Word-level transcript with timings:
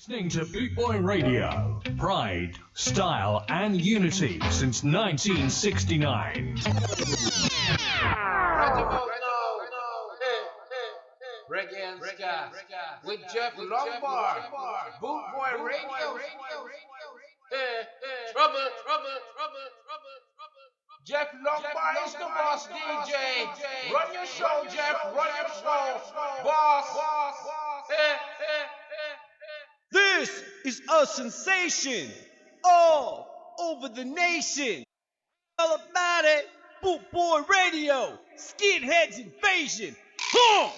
Listening 0.00 0.30
to 0.30 0.46
Boot 0.46 0.74
Boy 0.74 0.96
Radio, 0.96 1.78
pride, 1.98 2.56
style, 2.72 3.44
and 3.50 3.78
unity 3.78 4.40
since 4.48 4.82
1969. 4.82 6.56
Reggae 11.52 11.84
and 11.84 12.00
Ska 12.02 12.50
with 13.04 13.20
Jeff 13.30 13.52
Lombard, 13.58 14.42
Boot 15.02 15.22
Boy 15.36 15.52
Radio. 15.62 16.16
Trouble, 18.32 18.56
trouble, 18.80 19.20
trouble, 19.36 19.68
trouble. 19.84 20.16
Jeff 21.04 21.28
Lombard 21.44 21.96
is 22.06 22.14
the 22.14 22.20
boss 22.20 22.68
DJ. 22.68 23.92
Run 23.92 24.14
your 24.14 24.24
show, 24.24 24.64
Jeff. 24.64 24.96
Run 25.14 25.28
your 25.36 25.50
show, 25.60 26.00
boss. 26.42 26.86
Hey, 27.90 28.16
hey. 28.38 28.79
This 29.92 30.42
is 30.64 30.82
a 30.88 31.06
sensation 31.06 32.10
all 32.64 33.28
over 33.58 33.88
the 33.88 34.04
nation. 34.04 34.84
All 35.58 35.74
about 35.74 36.24
it, 36.24 36.48
Boot 36.82 37.00
Boy 37.12 37.40
Radio, 37.48 38.18
Skinheads 38.36 39.18
Invasion. 39.18 39.96
Huh! 40.18 40.70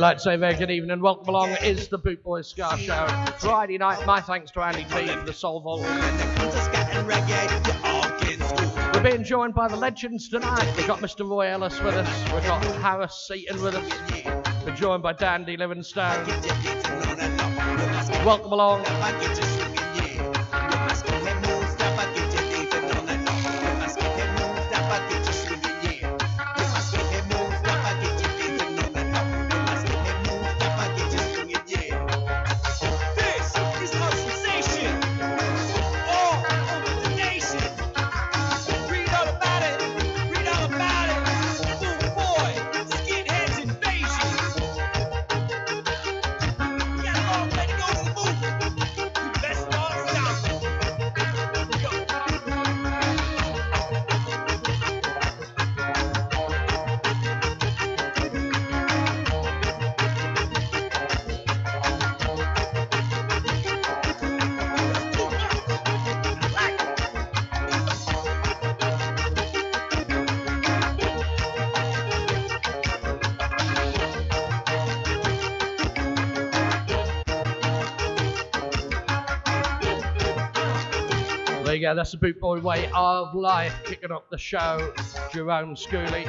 daylight 0.00 0.22
there. 0.24 0.54
Good 0.54 0.70
evening 0.70 0.92
and 0.92 1.02
welcome 1.02 1.28
along. 1.28 1.50
It 1.50 1.62
is 1.62 1.88
the 1.88 1.98
Boot 1.98 2.22
Boys 2.22 2.48
Ska 2.48 2.74
Show. 2.78 3.06
Friday 3.38 3.76
night. 3.76 4.06
My 4.06 4.18
thanks 4.18 4.50
to 4.52 4.62
Andy 4.62 4.84
T 4.84 5.10
and 5.10 5.28
the 5.28 5.32
Soul 5.34 5.60
Vol. 5.60 5.80
We're 8.94 9.02
being 9.02 9.22
joined 9.22 9.54
by 9.54 9.68
the 9.68 9.76
legends 9.76 10.30
tonight. 10.30 10.72
We've 10.74 10.86
got 10.86 11.00
Mr. 11.00 11.28
Roy 11.28 11.48
Ellis 11.48 11.78
with 11.82 11.96
us. 11.96 12.32
We've 12.32 12.42
got 12.44 12.64
Harris 12.76 13.26
Seaton 13.28 13.60
with 13.60 13.74
us. 13.74 14.64
We're 14.64 14.74
joined 14.74 15.02
by 15.02 15.12
Dandy 15.12 15.58
Livingstone. 15.58 16.26
Welcome 18.24 18.52
along. 18.52 18.86
yeah, 81.90 81.94
that's 81.94 82.12
the 82.12 82.18
boot 82.18 82.38
boy 82.38 82.60
way 82.60 82.88
of 82.94 83.34
life. 83.34 83.74
Kicking 83.84 84.12
up 84.12 84.30
the 84.30 84.38
show, 84.38 84.94
Jerome 85.32 85.74
Schooley. 85.74 86.24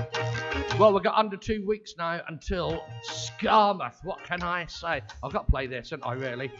Well, 0.80 0.92
we've 0.92 1.04
got 1.04 1.14
under 1.14 1.38
two 1.38 1.64
weeks 1.68 1.94
now 2.00 2.20
until 2.30 2.84
Skamouth. 3.08 4.04
What 4.04 4.24
can 4.24 4.42
I 4.42 4.66
say? 4.66 5.02
I've 5.22 5.32
got 5.32 5.46
to 5.46 5.52
play 5.52 5.68
this, 5.68 5.92
haven't 5.92 6.08
I, 6.08 6.14
really? 6.14 6.52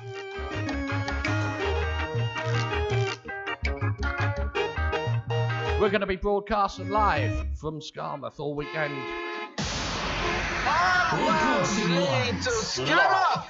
We're 5.82 5.90
going 5.90 6.02
to 6.02 6.06
be 6.06 6.16
broadcasting 6.16 6.92
live 6.92 7.58
from 7.58 7.80
Skamouth 7.80 8.40
all 8.40 8.54
weekend. 8.54 8.94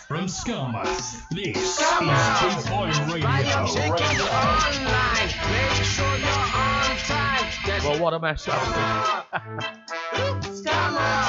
From 0.07 0.25
Skamouth. 0.27 1.29
This 1.29 1.57
is 1.57 1.77
J-Boy 1.77 2.91
Radio. 3.15 3.65
Well, 7.83 7.99
what 7.99 8.13
a 8.13 8.19
mess 8.19 8.47
up. 8.47 9.77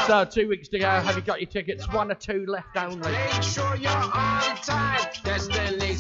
So 0.07 0.17
uh, 0.17 0.25
two 0.25 0.49
weeks 0.49 0.69
to 0.69 0.81
go. 0.81 0.89
Have 0.89 1.15
you 1.15 1.23
got 1.23 1.41
your 1.41 1.49
tickets? 1.49 1.91
One 1.93 2.11
or 2.11 2.17
two 2.17 2.45
left 2.47 2.77
only. 2.77 3.13
Make 3.13 3.43
sure 3.43 3.77
you're 3.77 3.93
on 3.93 4.57
time. 4.57 5.01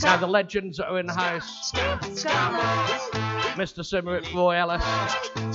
Now 0.02 0.16
the 0.16 0.26
legends 0.26 0.81
are 0.81 0.99
in 0.99 1.06
the 1.06 1.12
house. 1.12 1.70
Mr. 3.52 3.84
Symarip, 3.84 4.34
Roy 4.34 4.56
Ellis. 4.56 4.82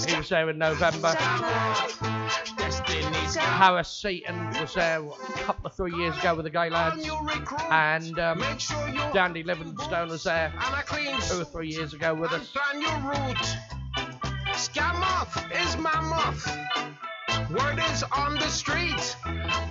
He 0.06 0.16
was 0.16 0.30
there 0.30 0.50
in 0.50 0.58
November. 0.58 1.14
Harris 3.38 3.90
Seaton 3.90 4.50
was 4.62 4.74
there 4.74 5.04
a 5.04 5.12
couple 5.40 5.66
of 5.66 5.76
three 5.76 5.94
years 5.96 6.18
ago 6.18 6.36
with 6.36 6.46
the 6.46 6.52
Gaylads. 6.52 7.06
And 7.70 8.18
um, 8.18 8.40
Dandy 9.14 9.44
Livingstone 9.44 10.08
was 10.08 10.24
there 10.24 10.54
two 11.28 11.42
or 11.42 11.46
three 11.46 11.70
years 11.70 11.94
ago 11.94 12.14
with 12.16 12.32
us. 12.32 12.54
Scam 14.54 15.02
off 15.02 15.52
is 15.52 15.78
my 15.78 16.00
muff. 16.00 17.07
Word 17.50 17.80
is 17.92 18.04
on 18.12 18.36
the 18.36 18.50
street. 18.50 19.16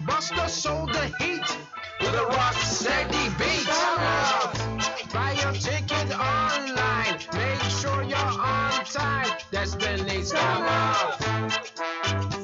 Buster 0.06 0.48
sold 0.48 0.92
the 0.92 1.06
heat 1.18 1.42
with 2.00 2.14
a 2.14 2.26
rock 2.26 2.54
steady 2.54 3.28
beat. 3.38 3.66
Buy 5.12 5.32
your 5.42 5.52
ticket 5.52 6.10
online. 6.16 7.18
Make 7.34 7.60
sure 7.80 8.02
you're 8.04 8.16
on 8.16 8.84
time. 8.84 9.26
Destiny 9.50 10.22
Scamoff. 10.22 11.18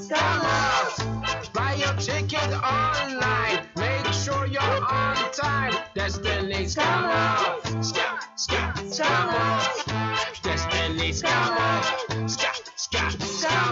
Scamoff. 0.09 1.53
Buy 1.53 1.75
your 1.75 1.95
ticket 1.95 2.53
online. 2.61 3.67
Make 3.77 4.13
sure 4.13 4.47
you're 4.47 4.85
on 4.85 5.17
time. 5.33 5.73
Destiny 5.95 6.65
Scamoff. 6.65 7.63
Scam, 7.81 8.19
scam, 8.37 8.73
Scamoff. 8.91 10.43
Destiny 10.43 11.13
Scamoff. 11.13 11.85
Scam, 12.27 12.59
scam, 12.77 13.11
Scamoff. 13.23 13.72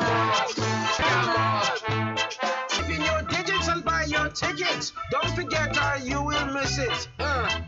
Tickets. 4.40 4.92
Don't 5.10 5.34
forget 5.34 5.76
or 5.76 5.98
you 5.98 6.22
will 6.22 6.46
miss 6.46 6.78
it. 6.78 7.08
Uh, 7.18 7.60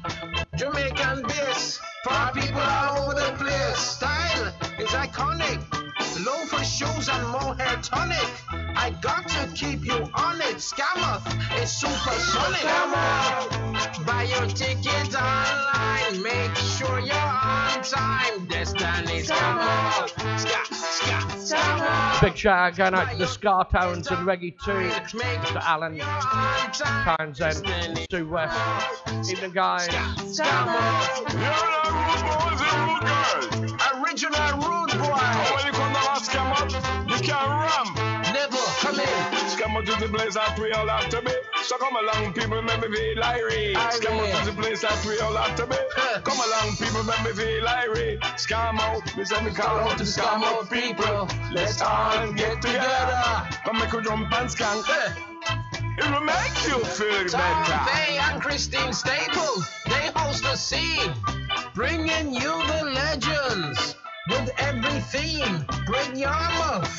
Jamaican 0.57 1.23
bass 1.29 1.79
for 2.03 2.31
people 2.35 2.61
all 2.61 3.03
over 3.03 3.15
the 3.15 3.33
place. 3.37 3.79
Style 3.79 4.47
is 4.79 4.89
iconic. 4.91 5.61
Loafer 6.25 6.65
shoes 6.65 7.09
and 7.09 7.29
mohair 7.29 7.77
tonic. 7.83 8.29
I 8.51 8.91
got 9.01 9.29
to 9.29 9.49
keep 9.55 9.85
you 9.85 10.09
on 10.15 10.41
it. 10.41 10.57
Skamouth 10.57 11.27
is 11.63 11.71
supersonic. 11.71 12.61
Skamouth. 12.61 14.07
Buy 14.07 14.25
your 14.25 14.47
ticket 14.47 15.15
online. 15.15 16.23
Make 16.23 16.55
sure 16.57 16.99
you're 17.01 17.15
on 17.15 17.83
time. 17.83 18.47
Destiny 18.47 19.23
Skamouth. 19.23 20.09
Ska, 20.39 20.75
ska, 20.75 21.55
Skamouth. 21.55 22.21
Big 22.21 22.37
shout 22.37 22.73
out 22.73 22.77
going 22.77 22.95
out 22.95 23.11
to 23.13 23.17
the 23.17 23.27
Scar 23.27 23.65
Tones 23.71 24.09
and 24.09 24.27
Reggae 24.27 24.55
2. 24.65 24.71
Mr. 25.19 25.61
Alan 25.63 25.99
Townsend, 26.73 27.99
Stu 27.99 28.29
West. 28.29 28.59
Evening, 29.31 29.53
guys. 29.53 29.89
Original 33.95 34.59
rude 34.59 34.91
boy. 34.99 36.02
You 36.23 36.29
come 36.29 36.55
to 36.55 36.63
our 36.63 36.69
scam 36.69 36.87
up, 36.87 37.11
you 37.11 37.17
can 37.19 37.51
ram. 37.51 38.33
Never 38.33 38.57
come 38.79 39.01
in. 39.01 39.07
Scam 39.51 39.77
up 39.77 39.85
to 39.85 40.07
the 40.07 40.09
place 40.09 40.35
that 40.35 40.57
we 40.57 40.71
all 40.71 40.87
have 40.87 41.09
to 41.09 41.21
be. 41.21 41.33
So 41.65 41.77
come 41.79 41.97
along, 41.97 42.33
people, 42.35 42.63
make 42.63 42.81
me 42.81 42.97
feel 42.97 43.25
irate. 43.25 43.77
Scam 43.91 44.21
up 44.23 44.45
to 44.45 44.51
the 44.51 44.63
place 44.63 44.83
that 44.83 45.05
we 45.05 45.19
all 45.19 45.35
have 45.35 45.57
to 45.57 45.67
be. 45.67 45.77
Come 46.23 46.39
along, 46.39 46.77
people, 46.77 47.03
make 47.03 47.25
me 47.25 47.33
feel 47.33 47.67
irate. 47.67 48.21
Scam 48.39 48.79
out, 48.79 49.17
we 49.17 49.25
send 49.25 49.47
me 49.47 49.53
call 49.53 49.81
out 49.81 49.99
to 49.99 50.05
scam 50.05 50.45
out 50.45 50.71
people. 50.71 51.29
Let's 51.51 51.83
all 51.83 52.33
get 52.35 52.63
together. 52.63 53.49
Come 53.65 53.81
make 53.81 53.93
a 53.93 54.01
jump 54.01 54.33
and 54.33 54.49
skank. 54.49 54.87
It 55.99 56.09
will 56.09 56.21
make 56.21 56.55
you 56.69 56.85
feel 56.85 57.27
Tom 57.29 57.65
better. 57.65 57.85
Bay 57.91 58.19
and 58.19 58.41
Christine 58.41 58.93
Staple, 58.93 59.65
they 59.87 60.13
host 60.15 60.45
the 60.45 60.55
scene, 60.55 61.13
bringing 61.75 62.33
you 62.33 62.63
the 62.69 62.93
legends 62.95 63.97
with 64.29 64.51
every 64.59 65.01
theme. 65.01 65.65
Bring 65.87 66.17
Yarmouth, 66.17 66.95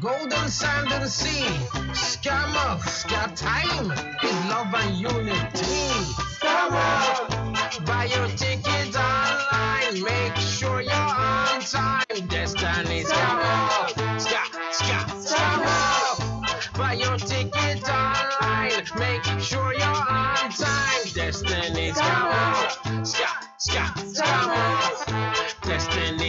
Golden 0.00 0.48
Sand 0.48 0.92
and 0.92 1.08
Sea, 1.08 1.46
Scamoff, 1.92 2.86
Scat 2.88 3.36
Time, 3.36 3.90
is 4.22 4.44
love 4.46 4.74
and 4.74 4.96
unity. 4.96 5.90
Scamoff, 6.38 7.86
buy 7.86 8.04
your 8.04 8.28
ticket 8.28 8.96
online, 8.96 10.02
make 10.02 10.36
sure 10.36 10.80
you're 10.80 10.92
on 10.92 11.60
time. 11.60 12.04
Destiny 12.28 13.04
Scamoff, 13.04 14.20
Scat, 14.20 14.48
Scat, 14.72 15.08
Scamoff. 15.08 16.30
Buy 16.76 16.94
your 16.94 17.16
ticket 17.18 17.88
online. 17.88 18.72
Make 18.98 19.22
sure 19.38 19.74
you're 19.74 19.84
on 19.84 20.50
time. 20.50 21.02
Destiny's 21.14 21.96
come 21.96 22.26
off. 22.26 23.06
Ska, 23.06 23.26
ska, 23.58 23.94
come 24.22 25.09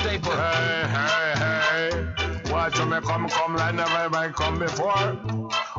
Staple. 0.05 0.33
Hey, 0.33 0.85
hey, 0.87 1.33
hey. 1.41 2.51
Watch 2.51 2.77
me 2.77 2.99
come, 3.01 3.27
come 3.27 3.55
like 3.55 3.73
never 3.73 3.97
ever 3.97 4.31
come 4.33 4.59
before. 4.59 5.17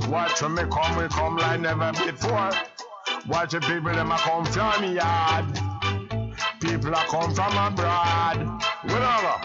Watch 0.09 0.43
me 0.43 0.65
come, 0.69 0.97
we 0.97 1.07
come 1.07 1.37
like 1.37 1.61
never 1.61 1.93
before. 1.93 2.51
Watch 3.29 3.53
the 3.53 3.61
people, 3.61 3.93
them 3.93 4.11
a 4.11 4.19
come 4.19 4.45
from 4.47 4.83
yard. 4.83 5.47
People 6.61 6.93
a 6.93 7.05
come 7.07 7.33
from 7.37 7.57
abroad. 7.57 8.39
Whatever. 8.83 9.37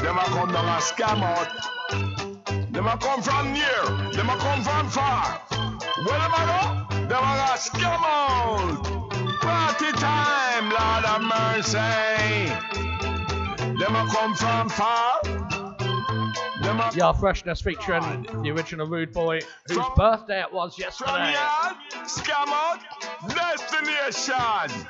Them 0.00 0.18
a 0.18 0.24
come 0.26 0.52
down 0.52 0.68
a 0.68 0.78
scam 0.80 1.20
out. 1.20 2.72
Them 2.72 2.86
a 2.86 2.96
come 2.98 3.22
from 3.22 3.52
near. 3.52 3.82
Them 4.12 4.30
a 4.30 4.36
come 4.36 4.62
from 4.62 4.88
far. 4.88 5.40
Where 5.50 6.20
them 6.20 6.34
a 6.38 6.42
go? 6.46 7.06
Them 7.08 7.24
a 7.24 7.58
scam 7.58 8.02
out. 8.04 8.84
Party 9.40 9.90
time, 9.98 10.70
Lord 10.70 11.04
of 11.06 11.22
mercy. 11.26 12.91
Them 13.82 13.96
a 13.96 14.06
come 14.06 14.32
from 14.36 14.68
far. 14.68 15.20
Them 16.62 16.78
a 16.78 16.90
Yeah, 16.94 17.12
Freshness 17.12 17.60
featuring 17.60 18.22
the 18.44 18.50
original 18.52 18.86
Rude 18.86 19.12
Boy, 19.12 19.40
whose 19.66 19.76
From- 19.76 19.94
birthday 19.96 20.40
it 20.40 20.52
was 20.52 20.76
from 20.76 20.82
yesterday. 20.84 21.32
yard, 21.32 21.76
scam 22.04 22.46
out, 22.46 22.78
destination. 23.28 24.86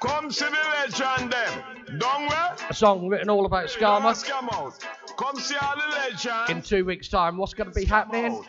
Come 0.00 0.30
see 0.30 0.44
the 0.44 0.52
legend 0.52 1.32
them. 1.32 1.98
Down 1.98 2.26
where? 2.28 2.54
A 2.70 2.74
song 2.74 3.08
written 3.08 3.28
all 3.28 3.44
about 3.44 3.66
Skarma. 3.70 4.12
Scam 4.14 4.52
out. 4.54 4.74
Come 5.16 5.40
see 5.40 5.56
all 5.56 5.74
the 5.74 5.88
legend. 5.96 6.50
In 6.50 6.62
two 6.62 6.84
weeks' 6.84 7.08
time, 7.08 7.38
what's 7.38 7.54
going 7.54 7.72
to 7.72 7.74
be 7.74 7.86
happening? 7.86 8.44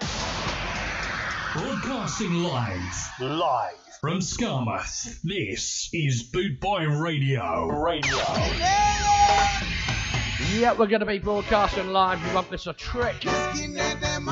Broadcasting 1.54 2.44
live. 2.44 3.12
Live. 3.20 3.74
From 4.02 4.20
Skamouth, 4.20 5.22
this 5.24 5.90
is 5.92 6.24
Boot 6.24 6.62
Boy 6.62 6.86
Radio. 6.86 7.68
Radio. 7.68 8.16
Yeah, 10.54 10.72
we're 10.72 10.88
going 10.88 11.02
to 11.02 11.06
be 11.06 11.20
broadcasting 11.20 11.90
live. 11.90 12.26
You 12.26 12.34
want 12.34 12.50
this 12.50 12.66
a 12.68 12.72
trick? 12.72 13.26
You 13.26 13.32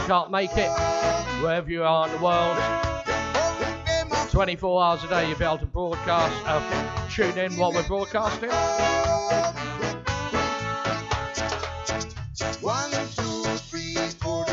can't 0.08 0.32
make 0.32 0.52
it. 0.54 0.72
Wherever 1.42 1.70
you 1.70 1.84
are 1.84 2.08
in 2.08 2.14
the 2.14 2.24
world, 2.24 2.58
24 4.32 4.84
hours 4.84 5.04
a 5.04 5.10
day, 5.10 5.28
you'll 5.28 5.38
be 5.38 5.44
able 5.44 5.58
to 5.58 5.66
broadcast, 5.66 6.34
uh, 6.46 7.10
tune 7.10 7.38
in 7.38 7.58
while 7.58 7.74
we're 7.74 7.86
broadcasting. 7.90 8.50
One, 12.62 12.92
two, 13.18 13.44
three, 13.68 13.96
four, 14.22 14.46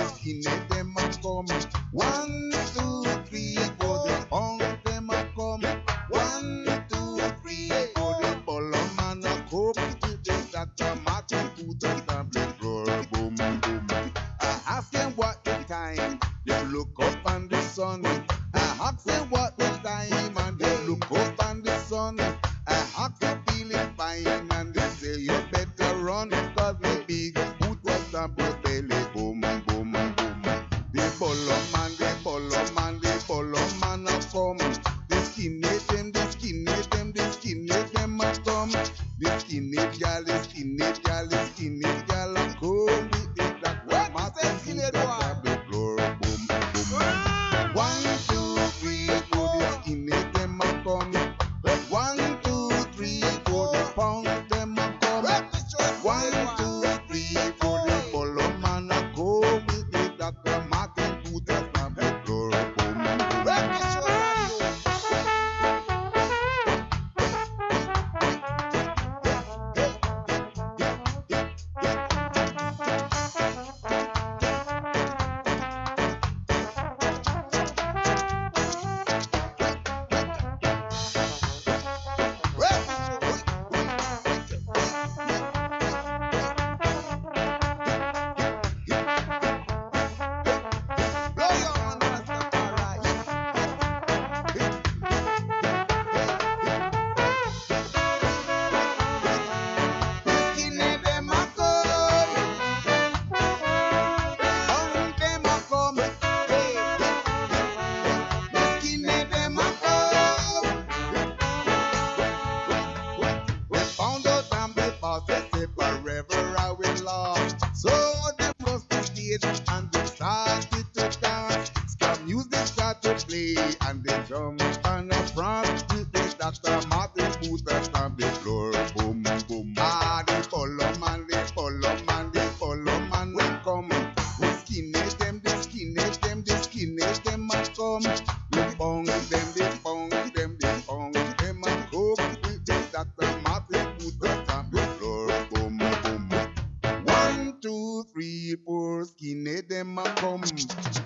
come. 150.25 150.43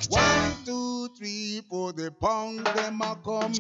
One, 0.09 0.57
two, 0.65 1.09
three, 1.19 1.63
four, 1.69 1.93
the 1.93 2.13
pound 2.13 2.67
them 2.67 3.01
a 3.03 3.17
come. 3.25 3.53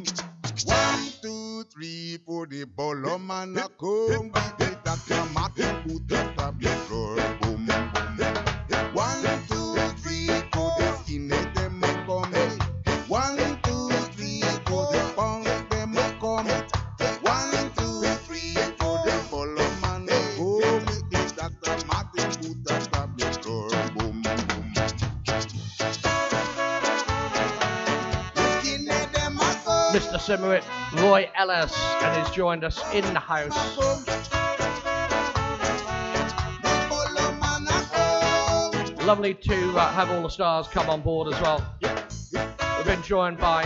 Roy 30.28 31.30
Ellis, 31.34 31.74
and 32.02 32.26
he's 32.26 32.34
joined 32.34 32.62
us 32.62 32.82
in 32.92 33.02
the 33.14 33.18
house. 33.18 33.56
Lovely 39.06 39.32
to 39.32 39.70
uh, 39.70 39.90
have 39.92 40.10
all 40.10 40.22
the 40.22 40.28
stars 40.28 40.68
come 40.68 40.90
on 40.90 41.00
board 41.00 41.32
as 41.32 41.40
well. 41.40 41.64
We've 41.80 42.86
been 42.86 43.02
joined 43.02 43.38
by 43.38 43.62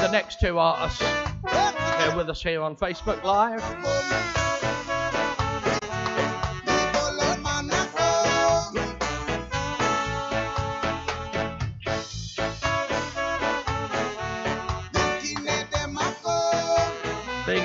the 0.00 0.08
next 0.10 0.40
two 0.40 0.58
artists 0.58 1.02
here 1.02 2.16
with 2.16 2.30
us 2.30 2.42
here 2.42 2.62
on 2.62 2.76
Facebook 2.76 3.22
Live. 3.24 4.35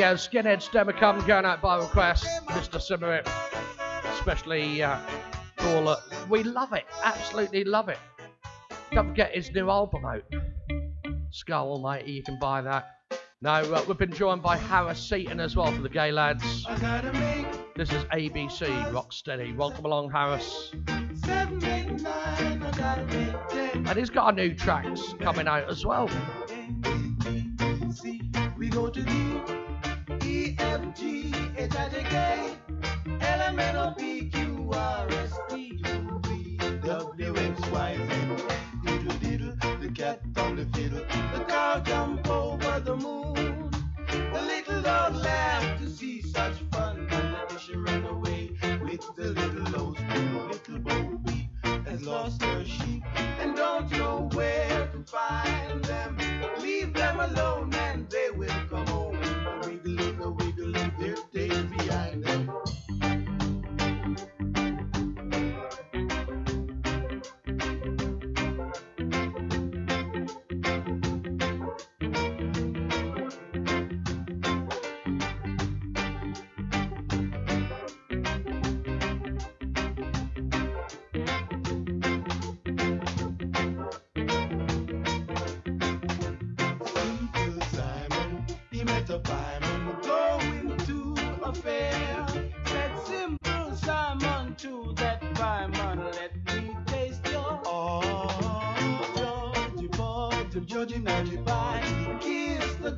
Go, 0.02 0.16
Skinhead 0.16 0.68
Stemmer 0.68 0.98
come 0.98 1.24
going 1.28 1.46
out 1.46 1.62
by 1.62 1.78
request, 1.78 2.26
Mr. 2.48 2.82
Symarip. 2.82 3.30
Especially 4.16 4.82
uh, 4.82 4.98
Paula. 5.58 6.02
We 6.28 6.42
love 6.42 6.74
it, 6.74 6.86
absolutely 7.04 7.64
love 7.66 7.88
it. 7.88 8.00
Don't 8.94 9.10
forget 9.10 9.36
his 9.36 9.52
new 9.52 9.70
album 9.70 10.04
out. 10.06 10.24
Skull 11.30 11.74
Almighty, 11.74 12.14
you 12.14 12.24
can 12.24 12.40
buy 12.40 12.64
that. 12.64 12.88
Now, 13.44 13.60
uh, 13.60 13.86
we've 13.88 13.96
been 13.96 14.12
joined 14.12 14.42
by 14.42 14.58
Harris 14.58 15.00
Seaton 15.00 15.40
as 15.40 15.56
well 15.56 15.72
for 15.72 15.84
the 15.84 15.90
Gaylads. 15.90 16.42
This 17.76 17.92
is 17.92 18.04
ABC 18.06 18.92
Rocksteady. 18.92 19.56
Welcome 19.56 19.86
along, 19.86 20.10
Harris. 20.10 20.72
And 23.86 23.98
he's 24.00 24.10
got 24.10 24.34
a 24.34 24.36
new 24.36 24.56
tracks 24.56 25.14
coming 25.20 25.48
out 25.48 25.70
as 25.70 25.86
well. 25.86 26.10
We 28.58 28.70
go 28.70 28.90
to 28.90 29.02
D, 29.04 29.61
E, 30.52 30.56
F, 30.60 30.82
G, 30.96 31.34
H, 31.56 31.76
I, 31.78 31.88
J, 31.88 32.04
K, 32.04 32.56
L, 33.22 33.42
M, 33.42 33.60
N, 33.60 33.76
O, 33.78 33.94
P, 33.98 34.30
Q, 34.30 34.70
R, 34.74 35.08
S, 35.10 35.40
T, 35.50 35.82
U, 35.86 36.22
V, 36.26 36.58
W, 36.84 37.38
X, 37.38 37.70
Y, 37.70 37.98
Z. 37.98 38.44
Diddle, 38.84 39.18
diddle, 39.20 39.80
the 39.80 39.90
cat 39.96 40.20
on 40.38 40.58
the 40.58 40.66
fiddle, 40.74 41.06
the 41.34 41.46
cow 41.48 41.80
jump 41.86 42.28
over 42.30 42.80
the 42.82 42.98
moon. 42.98 43.72
The 44.08 44.42
little 44.42 44.82
dog 44.82 45.16
laughed 45.16 45.84
to 45.84 45.90
see 45.90 46.22
such 46.22 46.56
fun, 46.74 47.08
and 47.10 47.50
the 47.50 47.58
she 47.58 47.78
ran 47.78 48.04
away 48.06 48.52
with 48.84 49.10
the 49.16 49.30
little 49.30 49.82
old 49.82 49.98
spoon. 49.98 50.50
Little 50.50 50.80
Bo 50.80 51.20
Peep 51.28 51.88
has 51.88 52.02
lost 52.02 52.42
her 52.42 52.66
sheep 52.66 53.04
and 53.40 53.56
don't 53.56 53.90
know 53.92 54.30
where 54.34 54.88
to 54.88 55.04
find 55.04 55.82
them. 55.86 56.18
Leave 56.62 56.94
them 56.94 57.22
alone 57.22 57.51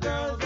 girl 0.04 0.43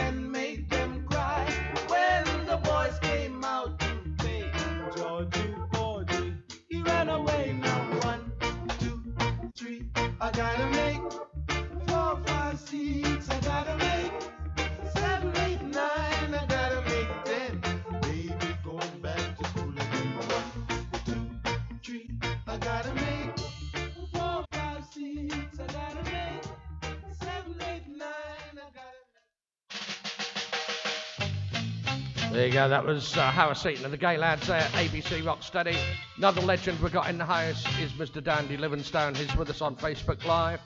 There 32.33 32.47
you 32.47 32.53
go, 32.53 32.69
that 32.69 32.85
was 32.85 33.17
uh, 33.17 33.31
Howard 33.31 33.57
Seaton 33.57 33.87
of 33.87 33.91
the 33.91 33.97
Gaylads 33.97 34.47
there, 34.47 34.61
ABC 34.61 35.23
Rocksteady. 35.23 35.77
Another 36.19 36.43
legend 36.43 36.79
we've 36.81 36.93
got 36.93 37.09
in 37.09 37.17
the 37.17 37.25
house 37.25 37.65
is 37.81 37.93
Mr. 37.93 38.23
Dandy 38.23 38.59
Livingstone. 38.59 39.15
He's 39.15 39.35
with 39.35 39.49
us 39.49 39.63
on 39.63 39.75
Facebook 39.77 40.23
Live. 40.27 40.61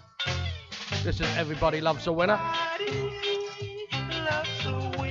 This 1.04 1.21
is 1.21 1.37
Everybody 1.37 1.81
Loves 1.81 2.09
a 2.09 2.12
Winner. 2.12 2.40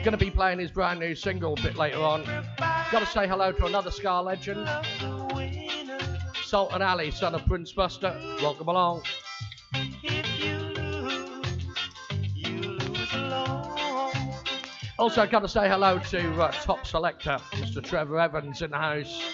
Going 0.03 0.11
to 0.11 0.17
be 0.17 0.29
playing 0.29 0.59
his 0.59 0.71
brand 0.71 0.99
new 0.99 1.15
single 1.15 1.53
a 1.53 1.61
bit 1.61 1.77
later 1.77 1.99
on. 1.99 2.25
Got 2.57 2.99
to 2.99 3.05
say 3.05 3.27
hello 3.27 3.53
to 3.53 3.65
another 3.65 3.89
Ska 3.89 4.21
legend, 4.21 4.67
Sultan 6.43 6.81
Ali, 6.81 7.11
son 7.11 7.33
of 7.33 7.45
Prince 7.45 7.71
Buster. 7.71 8.13
Welcome 8.41 8.67
along. 8.67 9.03
Also, 15.01 15.25
got 15.25 15.39
to 15.39 15.47
say 15.47 15.67
hello 15.67 15.97
to 15.97 16.43
uh, 16.43 16.51
top 16.51 16.85
selector, 16.85 17.39
Mr. 17.53 17.83
Trevor 17.83 18.19
Evans, 18.19 18.61
in 18.61 18.69
the 18.69 18.77
house. 18.77 19.33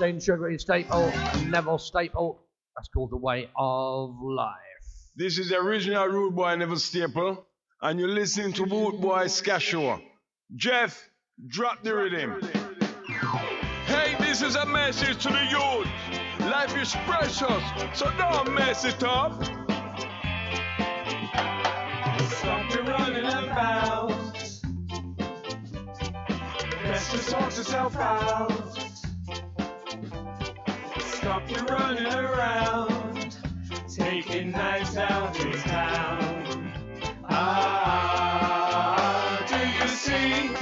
Way 0.00 0.10
Sugar 0.12 0.20
Sugary 0.20 0.58
Staple, 0.58 1.12
Neville 1.46 1.78
Staple. 1.78 2.42
That's 2.76 2.88
called 2.88 3.10
The 3.10 3.16
Way 3.16 3.48
of 3.56 4.16
Life. 4.20 4.54
This 5.16 5.38
is 5.38 5.48
the 5.48 5.58
original 5.58 6.06
Rude 6.06 6.34
Boy 6.36 6.54
Neville 6.56 6.78
Staple, 6.78 7.46
and 7.80 7.98
you're 7.98 8.08
listening 8.08 8.52
to 8.54 8.66
Boot 8.66 9.00
Boy 9.00 9.24
Skashua. 9.24 10.00
Jeff, 10.54 11.08
drop 11.48 11.82
the 11.82 11.94
rhythm. 11.94 12.40
Hey, 13.86 14.16
this 14.18 14.42
is 14.42 14.56
a 14.56 14.66
message 14.66 15.22
to 15.22 15.28
the 15.28 15.44
youth. 15.44 15.88
Life 16.40 16.76
is 16.76 16.94
precious, 17.06 17.98
so 17.98 18.10
don't 18.18 18.54
mess 18.54 18.84
it 18.84 19.02
up. 19.02 19.42
Stop 22.34 22.74
your 22.74 22.84
running 22.84 23.24
about. 23.24 24.08
Best 26.82 27.10
to 27.12 27.18
sort 27.18 27.56
yourself 27.56 27.96
out. 27.96 28.95
Stop 31.26 31.50
your 31.50 31.64
running 31.64 32.06
around, 32.06 33.36
taking 33.92 34.52
nights 34.52 34.96
out 34.96 35.36
in 35.40 35.52
town. 35.54 36.72
Ah, 37.28 38.64
do 39.48 39.56
you 39.56 39.88
see 39.88 40.54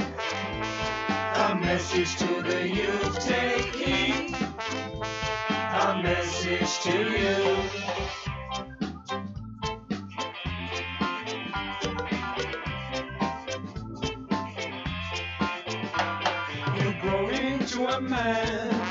a 1.45 1.55
message 1.57 2.17
to 2.17 2.41
the 2.41 2.67
youth? 2.67 3.21
Take 3.21 3.75
heed. 3.75 4.35
A 5.51 6.01
message 6.03 6.81
to 6.85 6.97
you. 7.13 7.61
Into 17.35 17.87
a 17.87 18.01
man. 18.01 18.84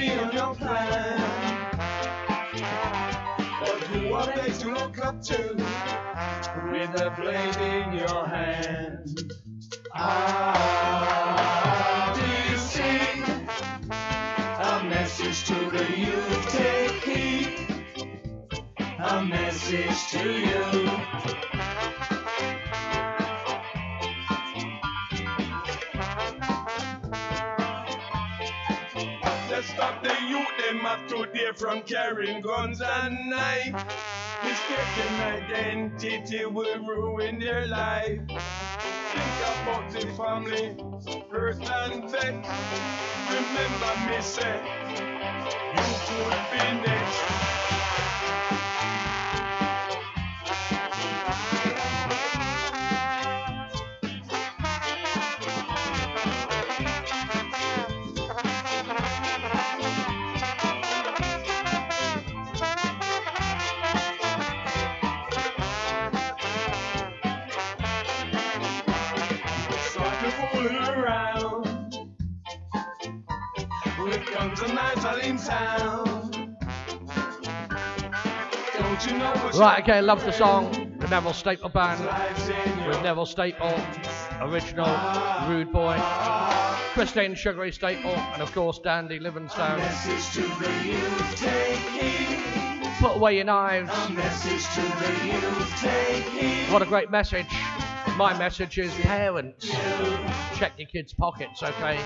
Be 0.00 0.10
on 0.12 0.32
your 0.32 0.54
plan. 0.54 1.20
But 3.60 3.80
who 3.88 4.12
are 4.14 4.26
they 4.34 4.50
to 4.50 4.68
look 4.72 4.98
up 5.04 5.20
to 5.22 5.54
with 6.72 7.00
a 7.00 7.10
blade 7.18 7.56
in 7.56 7.92
your 7.98 8.26
hand? 8.26 9.32
Ah, 9.94 11.34
do 12.16 12.22
you 12.50 12.56
see 12.56 13.00
a 14.70 14.84
message 14.84 15.44
to 15.48 15.58
the 15.76 15.86
youth? 16.06 16.48
Take 16.48 17.04
heed. 17.04 17.54
A 18.98 19.22
message 19.22 19.98
to 20.12 20.22
you. 20.48 21.49
Them 30.70 30.78
have 30.80 31.04
today 31.08 31.50
from 31.56 31.82
carrying 31.82 32.40
guns 32.40 32.80
and 32.80 33.28
knives. 33.28 33.84
Mistaken 34.44 35.14
identity 35.20 36.46
will 36.46 36.78
ruin 36.86 37.40
their 37.40 37.66
life. 37.66 38.20
Think 38.28 39.36
about 39.62 39.90
the 39.90 40.06
family, 40.16 40.76
first 41.28 41.62
and 41.62 42.08
vet. 42.08 42.46
Remember 43.32 43.96
me 44.06 44.20
say, 44.20 44.62
you 45.74 45.88
could 46.06 46.50
be 46.52 46.80
next. 46.86 47.50
Right, 79.58 79.80
okay, 79.82 80.00
love 80.02 80.24
the 80.24 80.32
song. 80.32 80.96
The 80.98 81.08
Neville 81.08 81.32
Staple 81.32 81.70
Band 81.70 82.00
with 82.86 83.02
Neville 83.02 83.26
Staple, 83.26 83.74
original 84.40 84.86
Rude 85.48 85.72
Boy, 85.72 85.98
Christine 86.92 87.34
Sugary 87.34 87.72
Staple, 87.72 88.10
and 88.10 88.42
of 88.42 88.52
course 88.52 88.78
Dandy 88.78 89.18
Livingstone. 89.18 89.78
message 89.78 90.34
to 90.34 90.42
the 90.42 90.70
youth? 90.86 91.36
Take 91.36 91.78
heed. 91.78 92.86
Put 93.00 93.16
away 93.16 93.36
your 93.36 93.46
knives. 93.46 93.90
A 93.90 94.10
message 94.10 94.64
to 94.74 94.82
the 94.82 95.26
youth. 95.26 95.80
Take 95.80 96.24
heed. 96.24 96.72
What 96.72 96.82
a 96.82 96.86
great 96.86 97.10
message. 97.10 97.48
My 98.16 98.36
message 98.38 98.78
is 98.78 98.92
parents. 98.96 99.70
Check 100.56 100.72
your 100.76 100.88
kids' 100.88 101.14
pockets, 101.14 101.62
okay? 101.62 101.98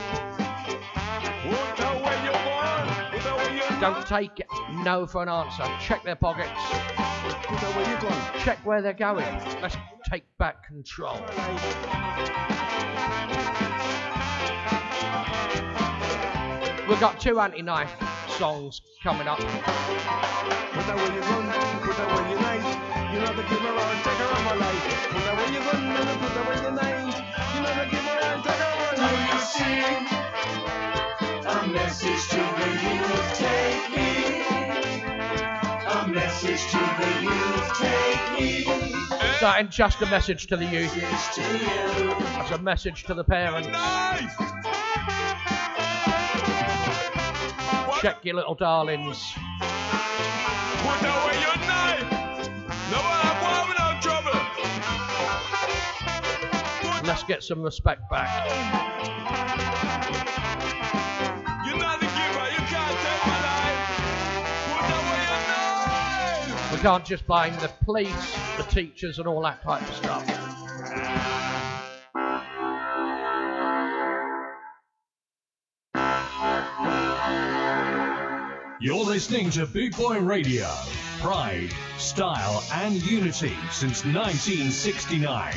Don't 3.80 4.06
take 4.06 4.40
it. 4.40 4.46
no 4.84 5.06
for 5.06 5.22
an 5.22 5.28
answer. 5.28 5.64
Check 5.80 6.02
their 6.04 6.16
pockets. 6.16 6.50
Check 8.44 8.58
where 8.64 8.82
they're 8.82 8.92
going. 8.92 9.26
Let's 9.60 9.76
take 10.10 10.24
back 10.38 10.66
control. 10.66 11.20
We've 16.88 17.00
got 17.00 17.18
two 17.18 17.40
anti-knife 17.40 17.92
songs 18.28 18.80
coming 19.02 19.26
up 19.26 19.40
message 31.74 32.28
to 32.28 32.37
the 32.37 32.68
youth, 32.87 33.34
take 33.34 33.90
me. 33.96 34.08
A 35.87 36.06
message 36.06 36.62
to 36.70 36.78
the 37.00 37.10
youth, 37.22 37.68
take 37.78 38.24
me. 38.38 38.64
That 39.40 39.56
ain't 39.58 39.70
just 39.70 40.00
a 40.00 40.06
message 40.06 40.46
to 40.46 40.56
the 40.56 40.64
youth. 40.64 40.96
It's. 40.96 41.37
That's 41.37 42.52
a 42.52 42.58
message 42.58 43.02
to 43.04 43.14
the 43.14 43.24
parents. 43.24 43.66
Check 48.00 48.24
your 48.24 48.37
little 48.37 48.54
darlings. 48.54 49.32
Put 49.34 51.02
away 51.02 51.40
your 51.40 51.56
knife. 51.66 52.08
No, 52.90 52.98
one 53.02 53.20
have 53.26 53.42
having 53.66 54.00
trouble. 54.00 54.38
Let's 57.04 57.24
get 57.24 57.42
some 57.42 57.62
respect 57.62 58.08
back. 58.08 58.84
can't 66.85 67.07
just 67.07 67.27
blame 67.27 67.55
the 67.61 67.73
police, 67.83 68.37
the 68.59 68.62
teachers, 68.64 69.18
and 69.18 69.27
all 69.27 69.40
that 69.40 69.62
type 69.62 69.81
of 69.81 69.94
stuff. 69.94 70.23
You're 78.83 79.03
listening 79.03 79.49
to 79.53 79.64
Boot 79.64 79.97
Boy 79.97 80.20
Radio. 80.20 80.68
Pride, 81.23 81.73
style, 81.97 82.62
and 82.75 83.03
unity 83.03 83.57
since 83.70 84.05
1969. 84.05 85.55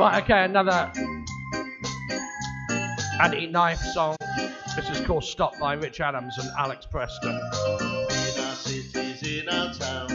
Right, 0.00 0.22
okay, 0.22 0.44
another 0.44 0.90
anti 3.20 3.46
knife 3.48 3.80
song. 3.92 4.16
This 4.74 4.88
is 4.88 5.06
called 5.06 5.24
Stop 5.24 5.58
by 5.60 5.74
Rich 5.74 6.00
Adams 6.00 6.38
and 6.38 6.48
Alex 6.58 6.86
Preston. 6.86 7.32
In 7.32 7.36
our 7.36 8.54
cities, 8.54 9.22
in 9.22 9.46
our 9.50 9.74
towns. 9.74 10.09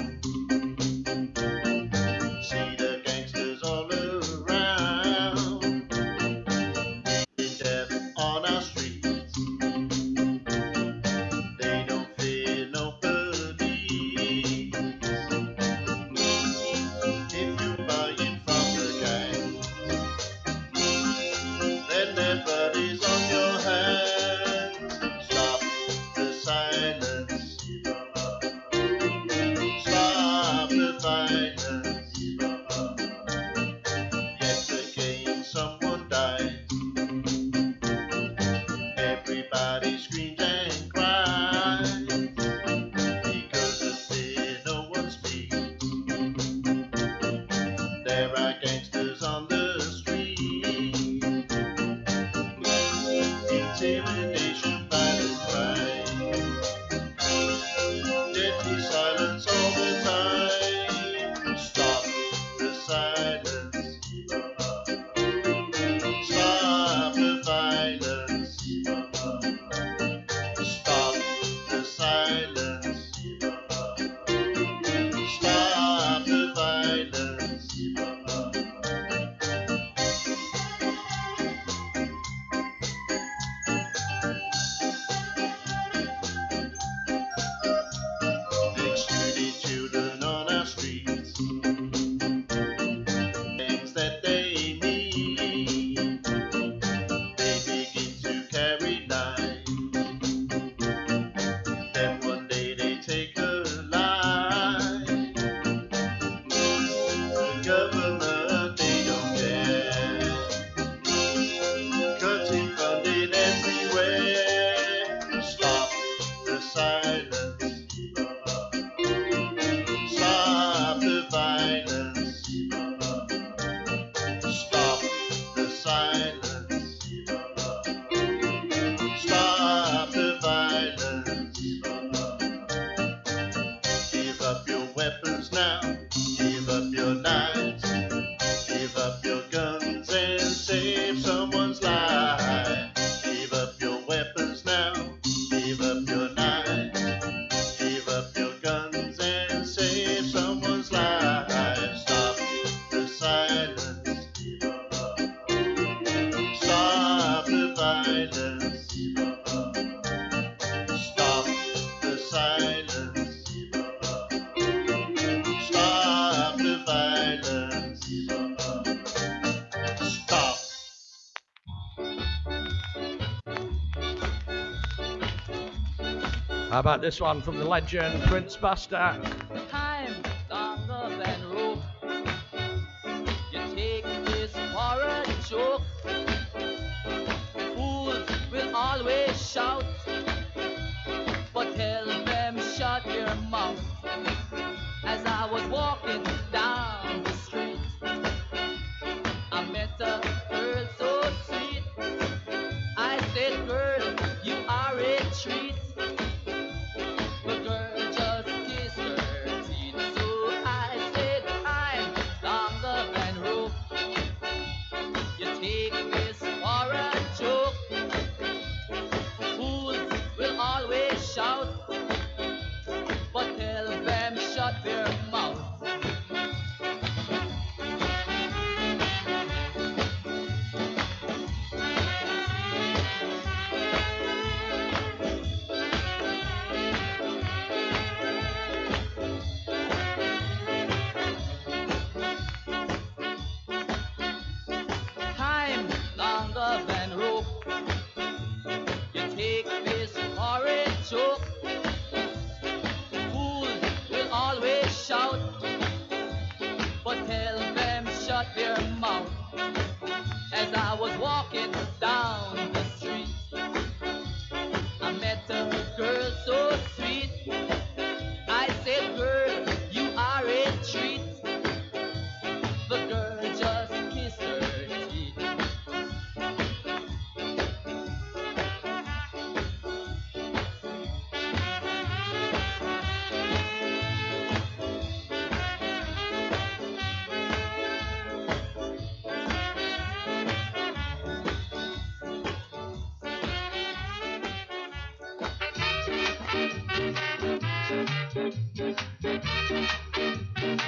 about 176.86 177.02
this 177.02 177.20
one 177.20 177.42
from 177.42 177.58
the 177.58 177.66
legend 177.66 178.22
Prince 178.26 178.56
Buster. 178.56 179.20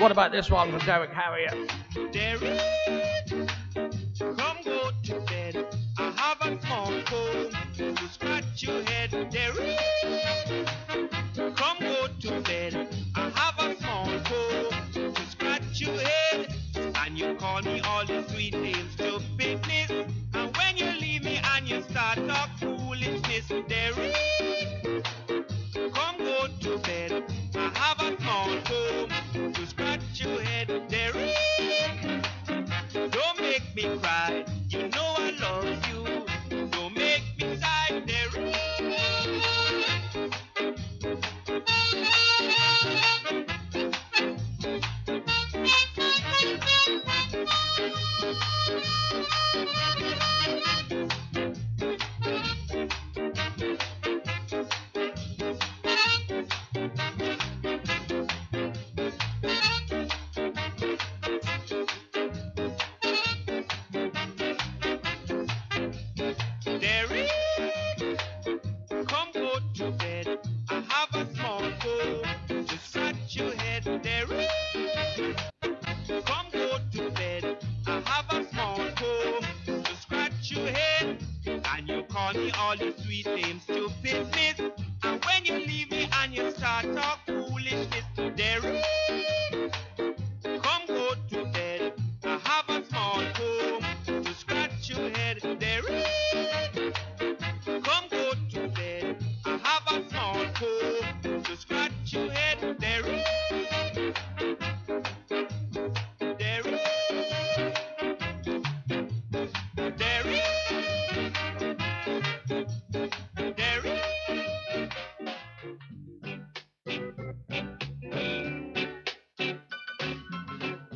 What 0.08 0.14
about 0.14 0.32
this 0.32 0.50
one 0.50 0.72
from 0.72 0.80
Derek 0.86 1.12
Harrier? 1.12 1.68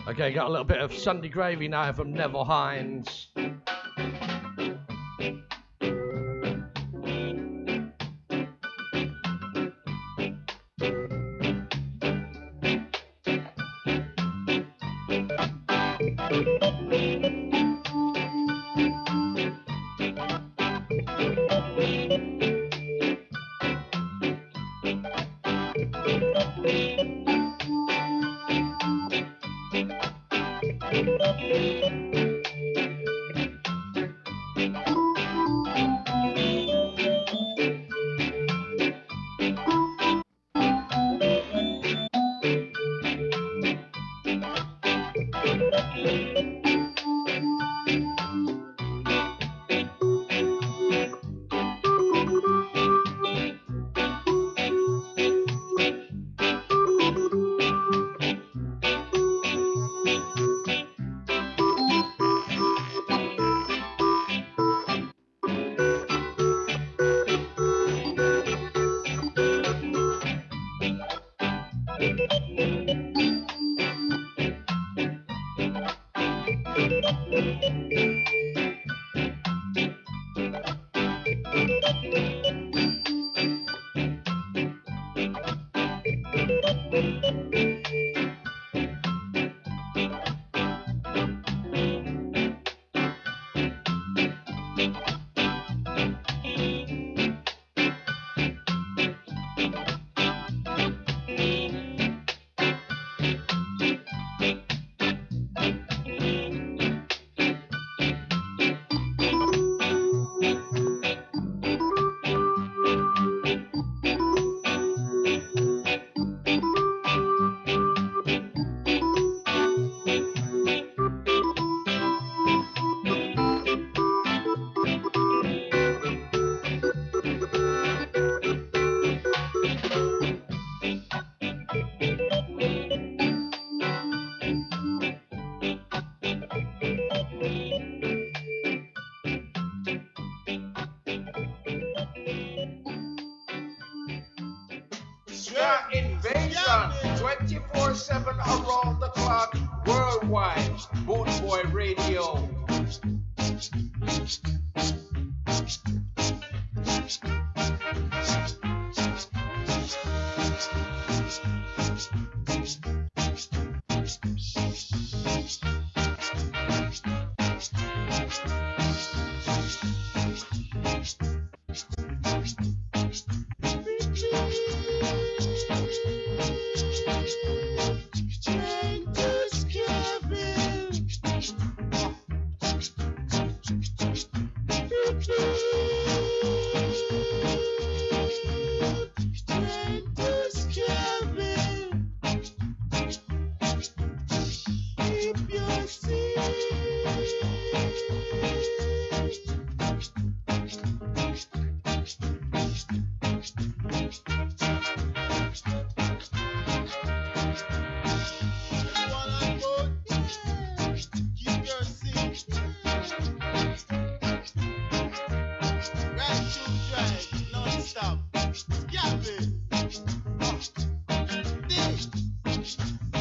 Okay, 0.08 0.34
got 0.34 0.48
a 0.48 0.50
little 0.50 0.66
bit 0.66 0.82
of 0.82 0.92
Sunday 0.92 1.30
gravy 1.30 1.68
now 1.68 1.94
from 1.94 2.12
Neville 2.12 2.44
Hinds. 2.44 3.28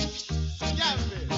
Ya. 0.00 1.29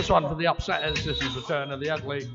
This 0.00 0.08
one 0.08 0.26
for 0.26 0.34
the 0.34 0.44
upsetters. 0.44 1.04
This 1.04 1.20
is 1.20 1.36
Return 1.36 1.70
of 1.70 1.78
the 1.78 1.90
Ugly. 1.90 2.26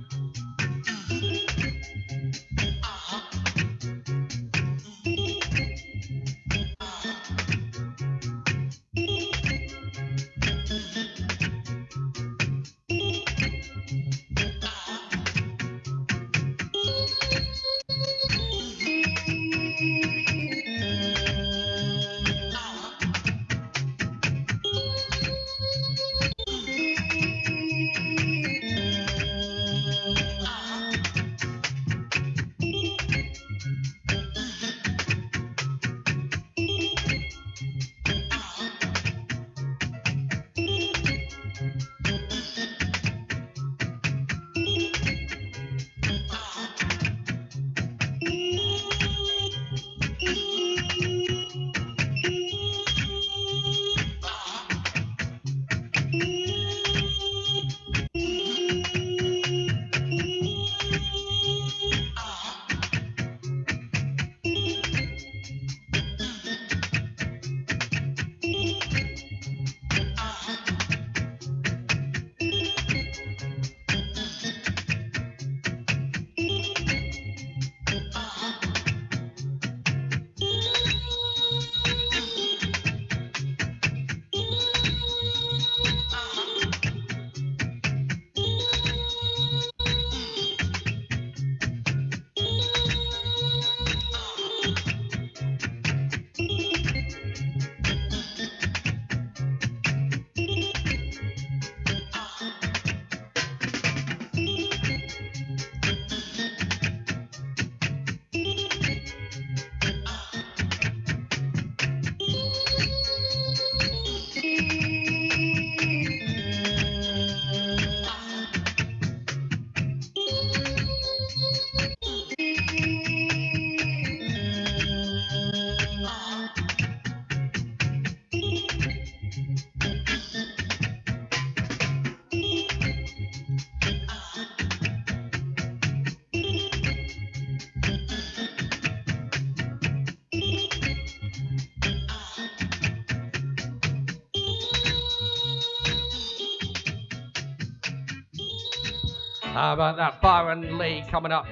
About 149.75 149.97
that 149.97 150.21
Byron 150.21 150.77
Lee 150.77 151.03
coming 151.11 151.33
up? 151.33 151.45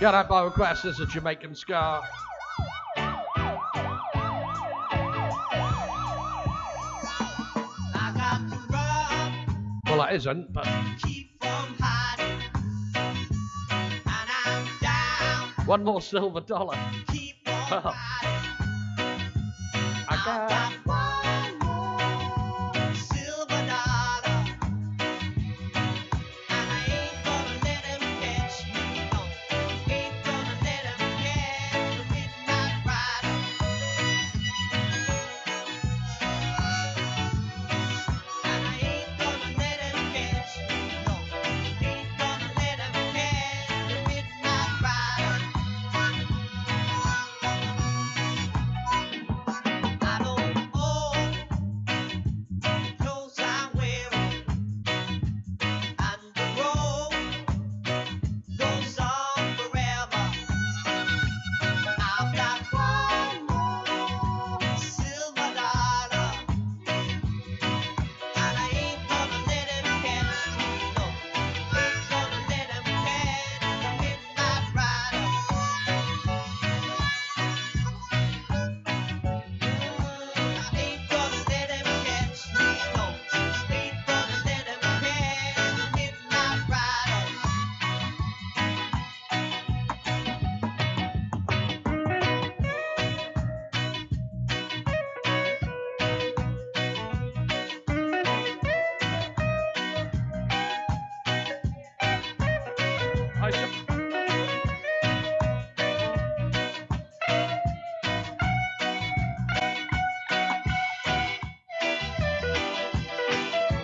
Yeah, 0.00 0.12
that 0.12 0.28
by 0.28 0.44
request 0.44 0.84
is 0.84 1.00
a 1.00 1.06
Jamaican 1.06 1.52
ska. 1.56 2.00
Well, 9.84 9.98
that 9.98 10.12
isn't, 10.12 10.52
but. 10.52 10.68
One 15.66 15.82
more 15.82 16.00
silver 16.00 16.40
dollar. 16.40 16.76
I 20.08 20.22
got 20.24 20.71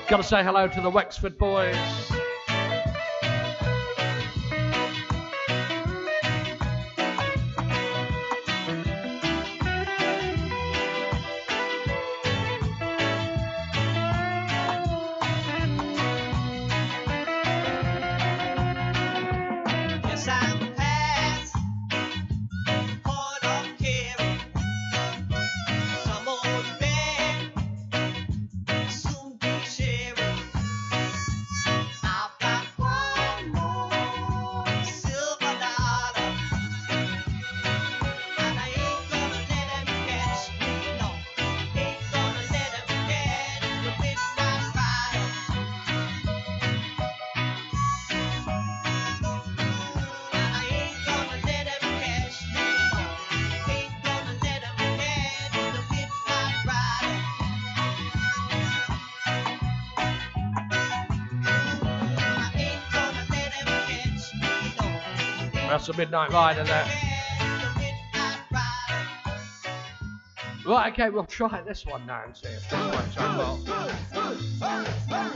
Gotta 0.09 0.23
say 0.23 0.43
hello 0.43 0.67
to 0.69 0.81
the 0.81 0.89
Wexford 0.89 1.37
boys. 1.37 2.18
a 65.89 65.97
midnight 65.97 66.33
ride 66.33 66.59
and 66.59 66.69
that. 66.69 66.87
Right, 70.67 70.93
okay, 70.93 71.09
we'll 71.09 71.25
try 71.25 71.63
this 71.63 71.87
one 71.87 72.05
now 72.05 72.25
and 72.27 72.37
see 72.37 72.49
if 72.49 72.69
this 72.69 72.95
works 72.95 73.17
out 73.17 73.39
well. 73.39 73.57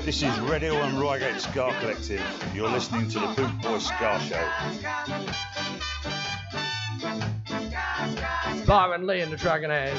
This 0.03 0.23
is 0.23 0.39
Red 0.41 0.63
and 0.63 0.99
Rygate 0.99 1.41
Ska 1.41 1.75
Collective. 1.81 2.23
You're 2.55 2.69
listening 2.69 3.09
to 3.11 3.21
the 3.21 3.29
Boot 3.29 3.63
Boy 3.63 3.79
Ska 3.79 4.21
Show. 4.21 4.47
Byron 8.67 9.07
Lee 9.07 9.21
and 9.21 9.33
the 9.33 9.37
Dragonaires. 9.37 9.99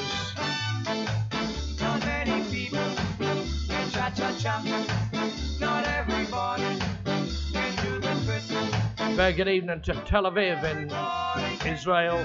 Good 9.32 9.48
evening 9.48 9.80
to 9.80 9.94
Tel 10.04 10.24
Aviv 10.24 10.62
in 10.64 11.66
Israel. 11.66 12.18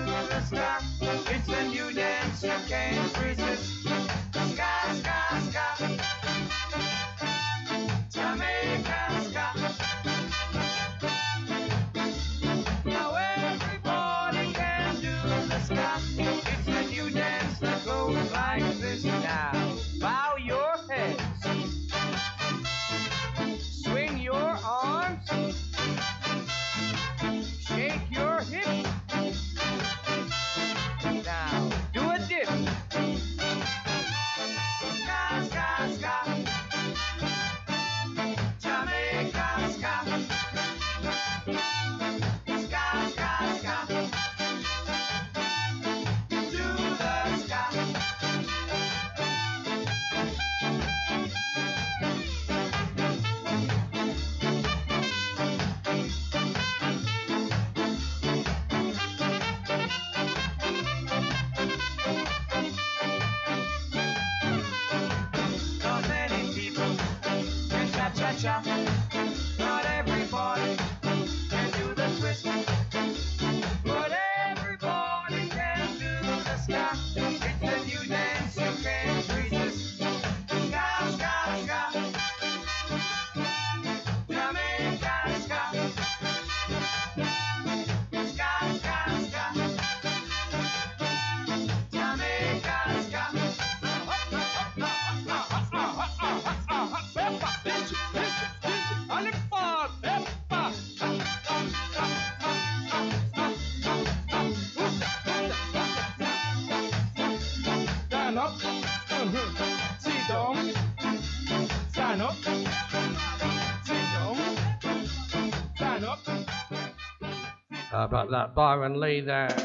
about 118.03 118.31
that. 118.31 118.55
Byron 118.55 118.99
Lee 118.99 119.21
there. 119.21 119.55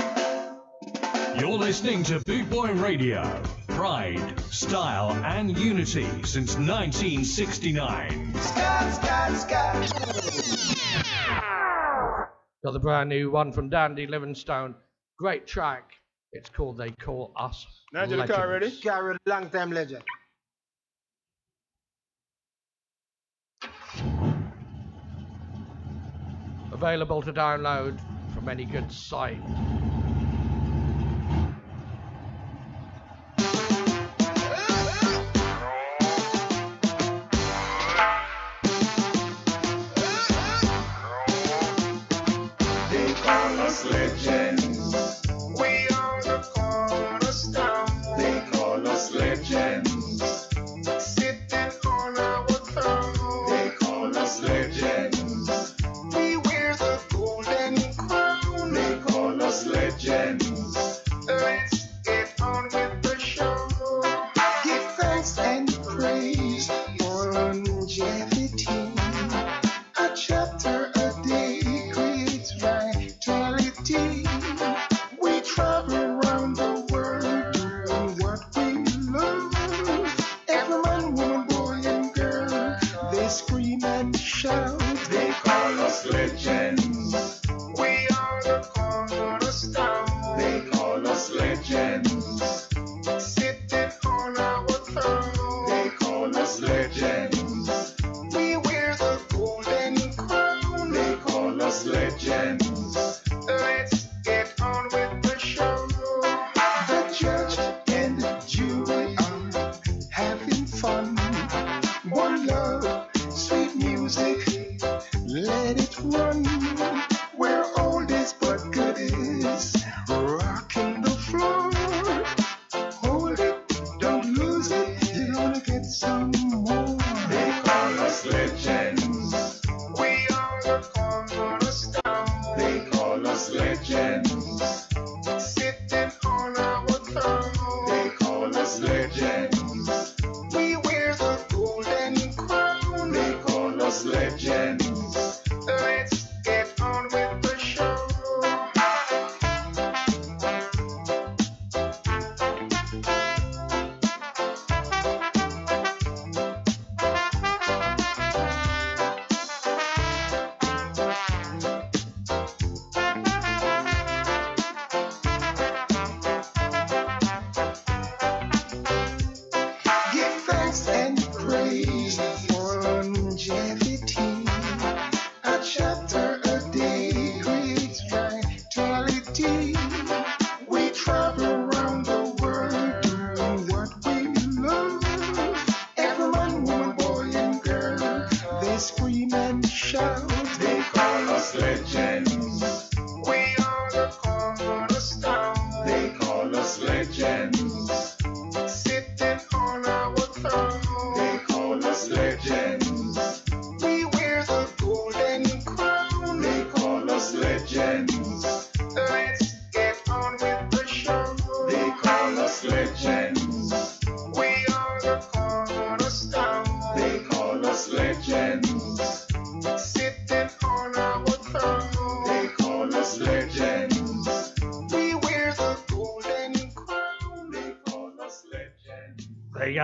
You're 1.38 1.58
listening 1.58 2.02
to 2.04 2.20
Boot 2.20 2.48
Boy 2.50 2.72
Radio. 2.72 3.42
Pride, 3.68 4.40
style, 4.50 5.10
and 5.24 5.56
unity 5.58 6.06
since 6.22 6.56
1969. 6.56 8.32
Got 12.64 12.72
the 12.72 12.78
brand 12.80 13.08
new 13.08 13.30
one 13.30 13.52
from 13.52 13.68
Dandy 13.68 14.06
Livingstone. 14.06 14.74
Great 15.18 15.46
track. 15.46 15.90
It's 16.32 16.48
called 16.48 16.78
They 16.78 16.90
Call 16.90 17.32
Us. 17.36 17.66
Now 17.92 18.06
to 18.06 18.16
the 18.16 18.26
car 18.26 18.48
ready? 18.48 18.70
Car 18.80 19.16
long 19.26 19.50
time 19.50 19.70
legend. 19.70 20.02
Available 26.72 27.22
to 27.22 27.32
download 27.32 28.00
from 28.34 28.48
any 28.48 28.64
good 28.64 28.90
sight. 28.90 29.93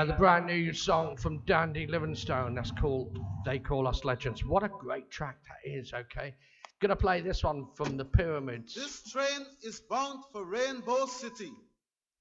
There 0.01 0.07
the 0.07 0.15
brand 0.15 0.47
new 0.47 0.73
song 0.73 1.19
from 1.19 1.41
Dandy 1.45 1.87
Livingstone. 1.87 2.55
That's 2.55 2.71
called 2.71 3.19
They 3.45 3.59
Call 3.59 3.87
Us 3.87 4.03
Legends. 4.03 4.43
What 4.43 4.63
a 4.63 4.69
great 4.69 5.11
track 5.11 5.37
that 5.47 5.71
is, 5.71 5.93
okay? 5.93 6.35
Gonna 6.81 6.97
play 6.97 7.21
this 7.21 7.45
one 7.45 7.67
from 7.75 7.99
the 7.99 8.07
Pyramids. 8.07 8.75
This 8.75 9.03
train 9.13 9.45
is 9.63 9.83
bound 9.91 10.25
for 10.33 10.47
Rainbow 10.47 11.05
City. 11.05 11.53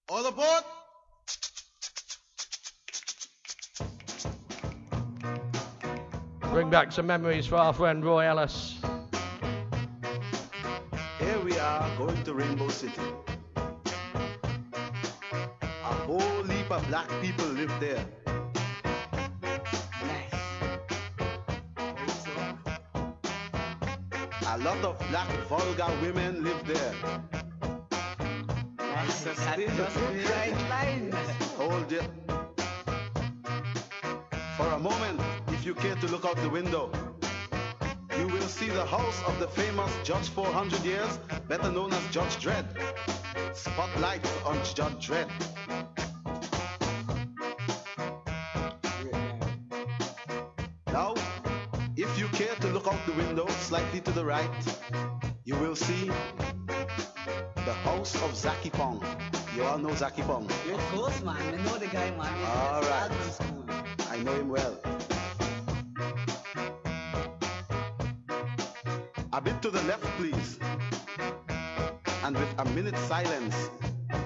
All 0.09 0.25
aboard! 0.25 0.65
Bring 6.51 6.69
back 6.69 6.91
some 6.91 7.07
memories 7.07 7.47
for 7.47 7.55
our 7.55 7.71
friend 7.71 8.03
Roy 8.03 8.25
Ellis. 8.25 8.77
Here 11.17 11.39
we 11.39 11.57
are 11.57 11.97
going 11.97 12.21
to 12.25 12.33
Rainbow 12.33 12.67
City. 12.67 13.01
A 15.61 15.93
whole 16.03 16.43
black 16.77 17.09
people 17.19 17.47
live 17.47 17.73
there. 17.79 18.05
A 24.47 24.57
lot 24.59 24.77
of 24.85 24.99
black 25.09 25.27
vulgar 25.47 25.91
women 26.01 26.43
live 26.43 26.67
there. 26.67 26.93
Hold 31.57 31.91
it. 31.91 32.03
For 34.57 34.67
a 34.67 34.79
moment, 34.79 35.19
if 35.47 35.65
you 35.65 35.73
care 35.73 35.95
to 35.95 36.07
look 36.07 36.25
out 36.25 36.37
the 36.37 36.49
window, 36.49 36.91
you 38.17 38.27
will 38.27 38.47
see 38.47 38.69
the 38.69 38.85
house 38.85 39.23
of 39.25 39.39
the 39.39 39.47
famous 39.47 39.91
Judge 40.03 40.29
400 40.29 40.85
years, 40.85 41.17
better 41.47 41.71
known 41.71 41.93
as 41.93 42.07
Judge 42.11 42.39
Dread. 42.39 42.65
Spotlight 43.53 44.25
on 44.45 44.59
Judge 44.75 45.07
Dread. 45.07 45.29
Slightly 53.69 54.01
to 54.01 54.11
the 54.11 54.25
right, 54.25 54.49
you 55.45 55.55
will 55.57 55.75
see 55.75 56.09
the 57.67 57.75
house 57.85 58.15
of 58.23 58.35
Zaki 58.35 58.71
Pong. 58.71 58.99
You 59.55 59.61
all 59.61 59.77
know 59.77 59.93
Zaki 59.93 60.23
Pong? 60.23 60.49
Of 60.73 60.81
course, 60.91 61.21
man. 61.21 61.37
I 61.37 61.57
know 61.61 61.77
the 61.77 61.85
guy, 61.85 62.09
man. 62.17 62.33
He's 62.33 62.47
All 62.47 62.81
right. 62.81 63.11
I 64.09 64.17
know 64.23 64.33
him 64.33 64.49
well. 64.49 64.75
A 69.33 69.39
bit 69.39 69.61
to 69.61 69.69
the 69.69 69.83
left, 69.83 70.05
please. 70.17 70.57
And 72.23 72.35
with 72.35 72.51
a 72.57 72.65
minute 72.73 72.97
silence 72.97 73.69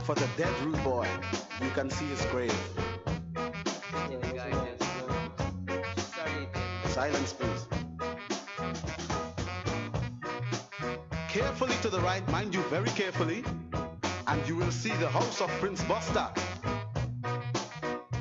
for 0.05 0.15
the 0.15 0.29
dead 0.37 0.53
rude 0.63 0.81
boy, 0.85 1.05
you 1.61 1.69
can 1.71 1.89
see 1.89 2.05
his 2.05 2.25
grave. 2.27 2.55
Silence, 6.87 7.33
please. 7.33 7.62
Carefully 11.43 11.75
to 11.81 11.89
the 11.89 11.99
right, 11.99 12.25
mind 12.29 12.55
you, 12.55 12.61
very 12.63 12.89
carefully, 12.91 13.43
and 14.27 14.47
you 14.47 14.55
will 14.55 14.71
see 14.71 14.93
the 15.03 15.09
house 15.09 15.41
of 15.41 15.49
Prince 15.59 15.83
Buster. 15.83 16.27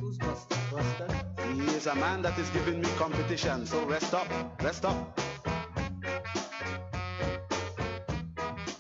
Who's 0.01 0.19
Buster? 0.19 0.57
Buster? 0.73 1.09
He 1.55 1.61
is 1.77 1.87
a 1.87 1.95
man 1.95 2.23
that 2.23 2.37
is 2.37 2.51
giving 2.51 2.81
me 2.81 2.89
competition, 2.99 3.65
so 3.65 3.87
rest 3.87 4.13
up, 4.13 4.27
rest 4.61 4.85
up. 4.85 5.21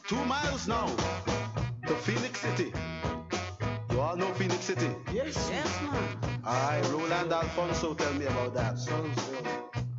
Two 0.08 0.24
miles 0.24 0.66
now 0.66 0.86
to 1.86 1.94
Phoenix 2.04 2.40
City. 2.40 2.72
You 3.92 4.00
all 4.00 4.16
know 4.16 4.32
Phoenix 4.34 4.64
City? 4.64 4.90
Yes, 5.12 5.48
yes, 5.52 5.80
man. 5.82 6.40
Aye, 6.44 6.82
Roland 6.90 7.32
Alphonso 7.32 7.94
tell 7.94 8.12
me 8.14 8.26
about 8.26 8.54
that. 8.54 8.74
Yes, 8.74 9.91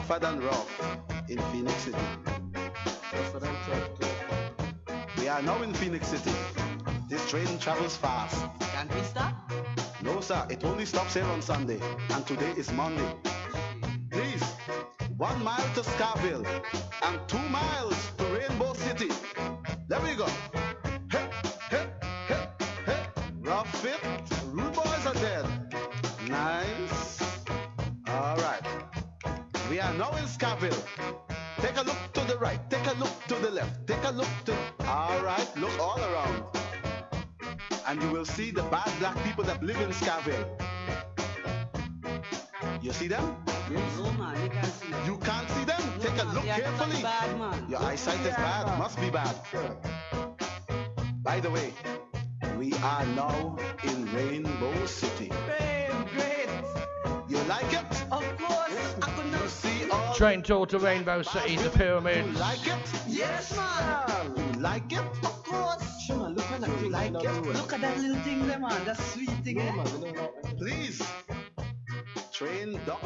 Rougher 0.00 0.18
than 0.18 0.40
rough 0.40 0.80
in 1.28 1.38
Phoenix 1.52 1.74
City. 1.74 1.98
We 5.18 5.28
are 5.28 5.42
now 5.42 5.60
in 5.60 5.74
Phoenix 5.74 6.08
City. 6.08 6.32
This 7.10 7.28
train 7.28 7.58
travels 7.58 7.98
fast. 7.98 8.46
Can't 8.72 8.94
we 8.94 9.02
stop? 9.02 9.34
No, 10.02 10.22
sir, 10.22 10.46
it 10.48 10.64
only 10.64 10.86
stops 10.86 11.12
here 11.12 11.24
on 11.24 11.42
Sunday, 11.42 11.78
and 12.14 12.26
today 12.26 12.50
is 12.56 12.72
Monday. 12.72 13.12
Please, 14.10 14.42
one 15.18 15.44
mile 15.44 15.68
to 15.74 15.82
Skaville 15.82 16.46
and 17.02 17.20
two 17.28 17.44
miles 17.50 18.12
to 18.16 18.24
Rainbow 18.24 18.72
City. 18.72 19.10
There 19.86 20.00
we 20.00 20.14
go. 20.14 20.26
Right, 32.50 32.68
take 32.68 32.86
a 32.88 32.98
look 32.98 33.14
to 33.28 33.36
the 33.36 33.50
left, 33.50 33.86
take 33.86 34.02
a 34.02 34.10
look 34.10 34.26
to. 34.46 34.54
All 34.88 35.22
right, 35.22 35.48
look 35.56 35.78
all 35.78 36.00
around 36.00 36.42
and 37.86 38.02
you 38.02 38.10
will 38.10 38.24
see 38.24 38.50
the 38.50 38.64
bad 38.64 38.90
black 38.98 39.16
people 39.22 39.44
that 39.44 39.62
live 39.62 39.80
in 39.80 39.90
Skaville. 39.90 40.44
You 42.82 42.92
see 42.92 43.06
them? 43.06 43.36
No, 43.70 44.10
man. 44.18 44.34
You 44.42 44.48
can't 44.50 44.66
see 44.66 44.90
them. 44.90 45.06
You 45.06 45.16
can't 45.18 45.48
see 45.50 45.64
them? 45.64 45.82
Take 46.00 46.22
a 46.22 46.26
look 46.34 46.42
They 46.42 46.60
carefully. 46.60 47.02
bad, 47.02 47.38
man. 47.38 47.66
Your 47.70 47.82
eyesight 47.82 48.18
is 48.26 48.34
bad, 48.34 48.78
must 48.78 48.98
be 49.00 49.10
bad. 49.10 49.36
By 51.22 51.38
the 51.38 51.50
way, 51.50 51.72
we 52.58 52.72
are 52.82 53.06
now 53.06 53.56
in 53.84 54.12
Rainbow 54.12 54.86
City. 54.86 55.30
Great, 55.46 55.90
great. 56.16 56.50
You 57.28 57.38
like 57.44 57.72
it? 57.72 57.86
Of 58.10 58.24
Train 60.20 60.42
tour 60.42 60.66
to 60.66 60.78
Rainbow 60.78 61.22
City, 61.22 61.56
the 61.56 61.62
you 61.62 61.70
Pyramids. 61.70 62.38
like 62.38 62.66
it? 62.66 62.74
Yes, 63.08 63.56
man. 63.56 64.60
Like 64.60 64.92
it? 64.92 64.98
Of 64.98 65.42
course. 65.42 65.82
Sure, 66.02 66.18
man. 66.18 66.34
Look 66.34 66.44
at 66.52 66.60
that 66.60 66.90
like 66.90 67.14
it? 67.14 67.42
Look 67.46 67.72
at 67.72 67.80
that 67.80 67.98
little 67.98 68.20
thing 68.22 68.46
there, 68.46 68.58
man. 68.58 68.84
That 68.84 68.98
sweet 68.98 69.30
thing, 69.42 69.60
eh? 69.62 69.72
Please. 70.58 71.00
Train 72.34 72.78
down. 72.84 72.98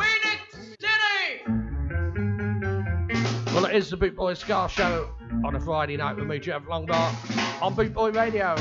Well, 3.55 3.67
it 3.67 3.77
is 3.77 3.91
the 3.91 3.97
Boot 3.97 4.17
Boy 4.17 4.35
Ska 4.35 4.69
Show 4.69 5.09
on 5.45 5.55
a 5.55 5.61
Friday 5.61 5.97
night 5.97 6.17
with 6.17 6.27
me, 6.27 6.41
Jeff 6.41 6.63
Longbar, 6.63 7.63
on 7.63 7.75
Boot 7.75 7.95
Boy 7.95 8.11
Radio. 8.11 8.57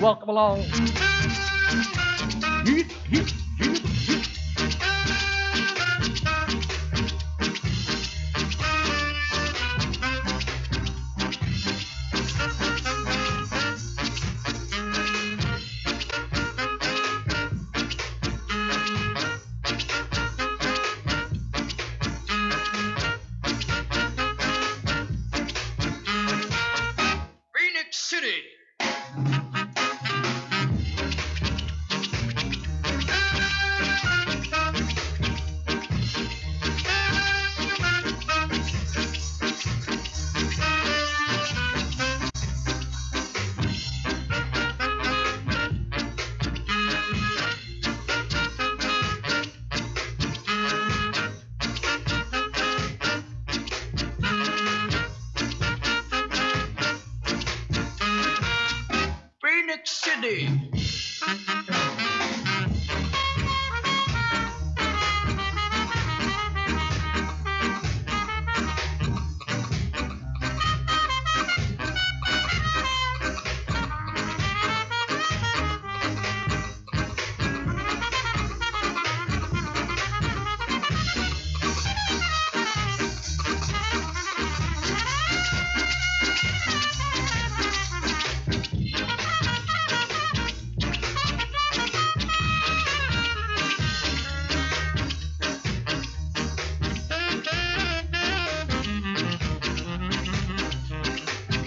Welcome 0.00 0.30
along. 0.30 0.64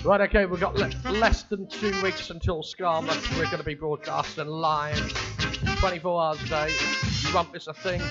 Right, 0.10 0.22
okay, 0.22 0.48
we've 0.48 0.60
got 0.60 0.76
le- 0.76 0.90
less 1.12 1.44
than 1.44 1.68
two 1.68 2.02
weeks 2.02 2.32
until 2.32 2.64
Skamouth. 2.64 3.38
We're 3.38 3.46
going 3.46 3.60
to 3.60 3.64
be 3.64 3.76
broadcasting 3.76 4.48
live 4.48 4.98
24 5.78 6.24
hours 6.24 6.42
a 6.42 6.48
day. 6.48 6.74
Won't 7.32 7.54
miss 7.54 7.68
a 7.68 7.76
thing 7.76 8.02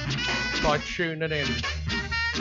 by 0.62 0.78
tuning 0.78 1.32
in. 1.32 1.46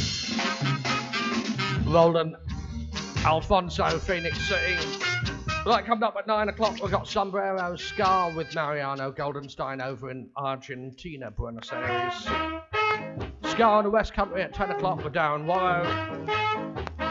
Roland 1.84 2.36
Alphonso, 3.26 3.98
Phoenix 3.98 4.38
City. 4.48 5.13
Right, 5.66 5.82
coming 5.82 6.02
up 6.02 6.14
at 6.18 6.26
9 6.26 6.50
o'clock, 6.50 6.78
we've 6.82 6.90
got 6.90 7.08
Sombrero 7.08 7.74
Ska 7.76 8.30
with 8.36 8.54
Mariano 8.54 9.10
Goldenstein 9.10 9.82
over 9.82 10.10
in 10.10 10.28
Argentina, 10.36 11.30
Buenos 11.30 11.72
Aires. 11.72 12.26
Ska 13.44 13.62
on 13.62 13.84
the 13.84 13.90
West 13.90 14.12
Country 14.12 14.42
at 14.42 14.52
10 14.52 14.72
o'clock 14.72 15.02
with 15.02 15.14
Darren 15.14 15.46
Warrow. 15.46 15.84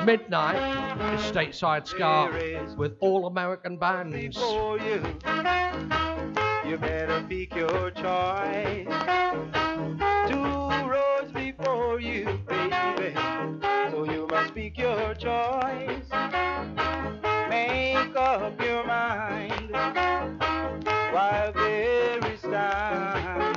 Midnight 0.06 1.16
is 1.16 1.22
Stateside 1.32 1.88
Ska 1.88 2.76
with 2.78 2.96
All 3.00 3.26
American 3.26 3.76
Bands. 3.76 4.38
Before 4.38 4.78
you, 4.78 5.04
you 6.64 6.78
better 6.78 7.26
pick 7.28 7.56
your 7.56 7.90
choice. 7.90 8.88
Two 10.30 10.88
roads 10.88 11.32
before 11.34 12.00
you, 12.00 12.40
baby. 12.48 13.16
So 13.90 14.06
you 14.08 14.28
must 14.30 14.54
pick 14.54 14.78
your 14.78 15.16
choice. 15.16 16.43
Make 18.34 18.42
up 18.42 18.62
your 18.64 18.84
mind 18.88 19.70
while 21.14 21.54
there 21.54 22.34
is 22.34 22.42
time. 22.42 23.54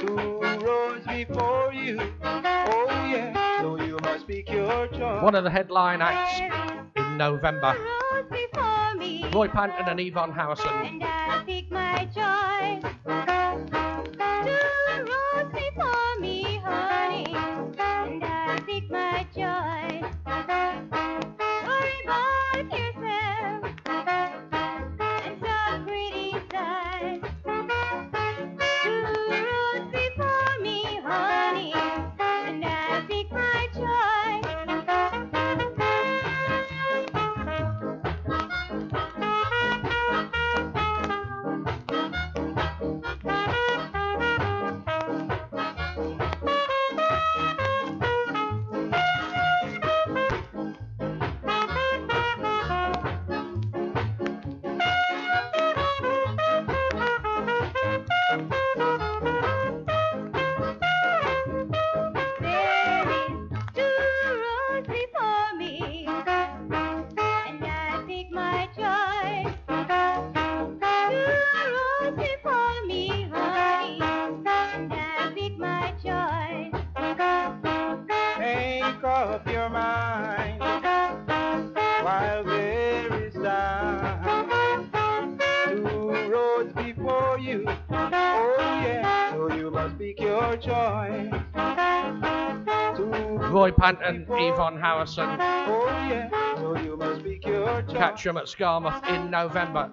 Two 0.00 0.40
roads 0.66 1.06
before 1.06 1.72
you, 1.72 2.00
oh 2.24 2.86
yeah. 3.12 3.60
So 3.60 3.80
you 3.80 3.96
must 4.02 4.26
pick 4.26 4.50
your 4.50 4.88
choice. 4.88 5.22
One 5.22 5.36
of 5.36 5.44
the 5.44 5.50
headline 5.50 6.02
acts 6.02 6.40
in 6.96 7.16
November. 7.16 7.76
Roy 9.32 9.46
Panton 9.46 9.86
and 9.86 10.00
Yvonne 10.00 10.32
Harrison. 10.32 11.00
pick 11.46 11.70
Yvonne 95.04 95.38
Harrison. 95.38 95.68
Oh 95.68 95.86
yeah. 96.08 96.82
You 96.82 96.96
must 96.96 97.24
your 97.24 97.82
choice. 97.82 97.96
Catch 97.96 98.24
them 98.24 98.36
at 98.36 98.44
Skamouth 98.44 99.06
in 99.08 99.30
November. 99.30 99.90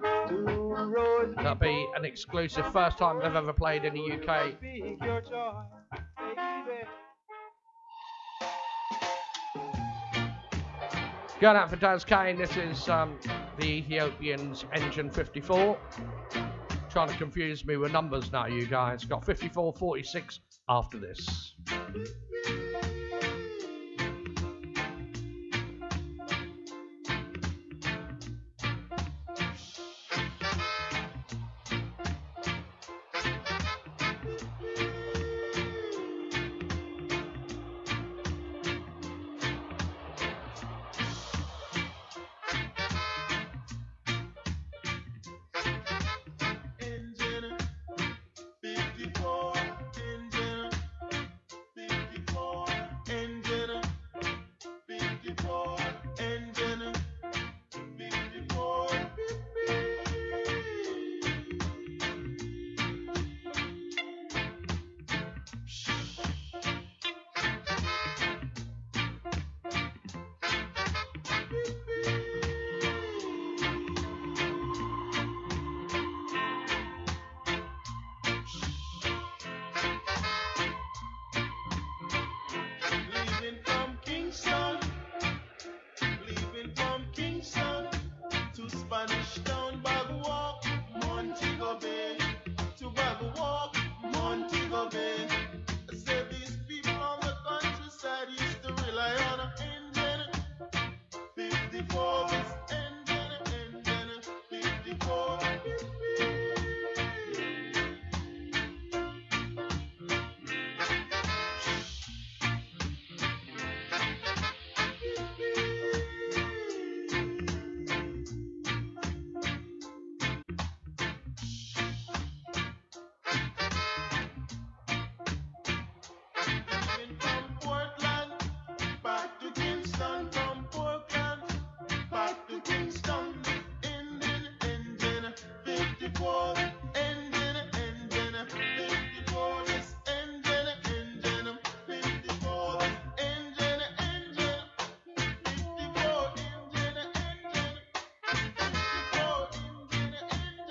That'll 1.35 1.55
be 1.55 1.87
an 1.95 2.05
exclusive, 2.05 2.71
first 2.71 2.97
time 2.97 3.19
they've 3.19 3.35
ever 3.35 3.53
played 3.53 3.85
in 3.85 3.93
the 3.93 4.11
UK. 4.13 4.59
Pick 4.59 5.03
your 5.03 5.21
choice, 5.21 6.01
baby. 6.17 6.87
Going 11.39 11.57
out 11.57 11.69
for 11.71 11.75
Daz 11.75 12.05
Kane, 12.05 12.37
this 12.37 12.55
is 12.55 12.87
um, 12.87 13.17
the 13.57 13.65
Ethiopians 13.65 14.65
Engine 14.73 15.09
54. 15.09 15.77
Trying 16.89 17.07
to 17.07 17.15
confuse 17.15 17.65
me 17.65 17.77
with 17.77 17.91
numbers 17.91 18.31
now, 18.31 18.45
you 18.45 18.67
guys. 18.67 19.05
Got 19.05 19.25
54, 19.25 19.73
46 19.73 20.39
after 20.69 20.99
this. 20.99 21.55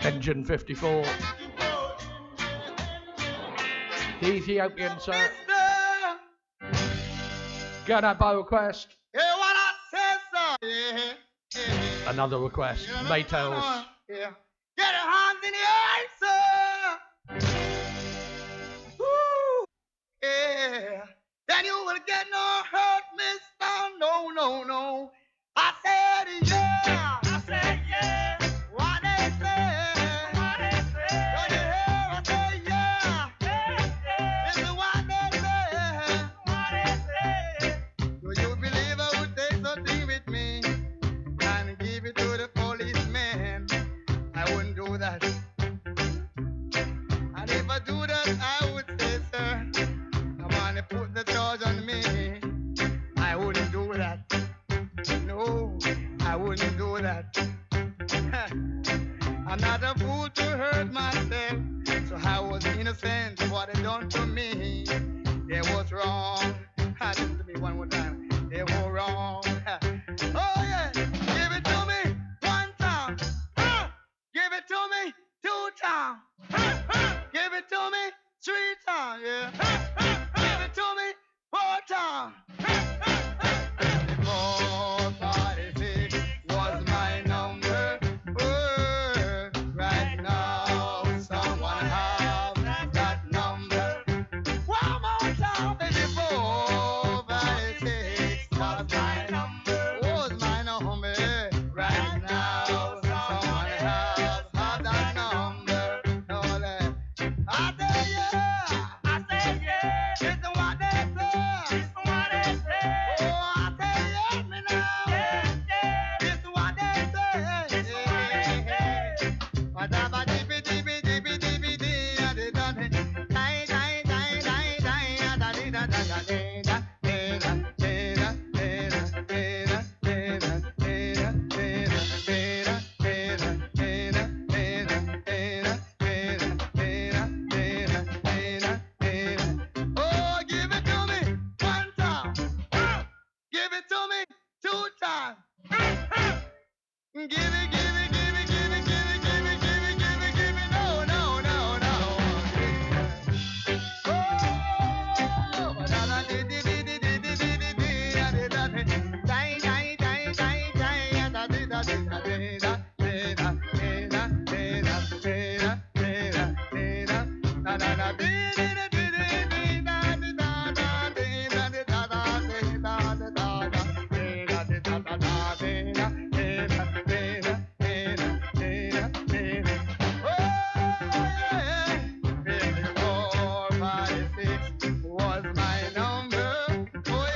Engine 0.03 0.45
54. 0.45 1.05
The 4.21 4.33
Ethiopian, 4.33 4.99
sir. 5.01 5.31
Get 7.87 8.05
up 8.05 8.19
by 8.19 8.33
request. 8.33 8.97
Another 12.07 12.39
request. 12.39 12.87
Mateos. 13.07 13.80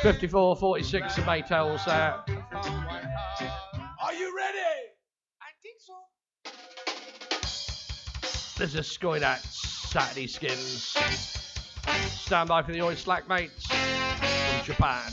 54 0.04 0.56
46 0.56 1.16
the 1.16 1.22
Maytals 1.22 1.88
out. 1.88 2.28
Are 2.28 4.12
you 4.12 4.36
ready? 4.36 4.58
I 5.40 5.48
think 5.62 5.80
so. 5.80 5.94
This 8.58 8.74
is 8.74 8.98
going 8.98 9.22
at 9.22 9.40
Saturday 9.40 10.26
Skins. 10.26 10.94
Stand 12.10 12.50
by 12.50 12.62
for 12.62 12.72
the 12.72 12.82
Oi-Skall 12.82 13.26
Mates 13.30 13.64
from 13.66 14.64
Japan 14.66 15.10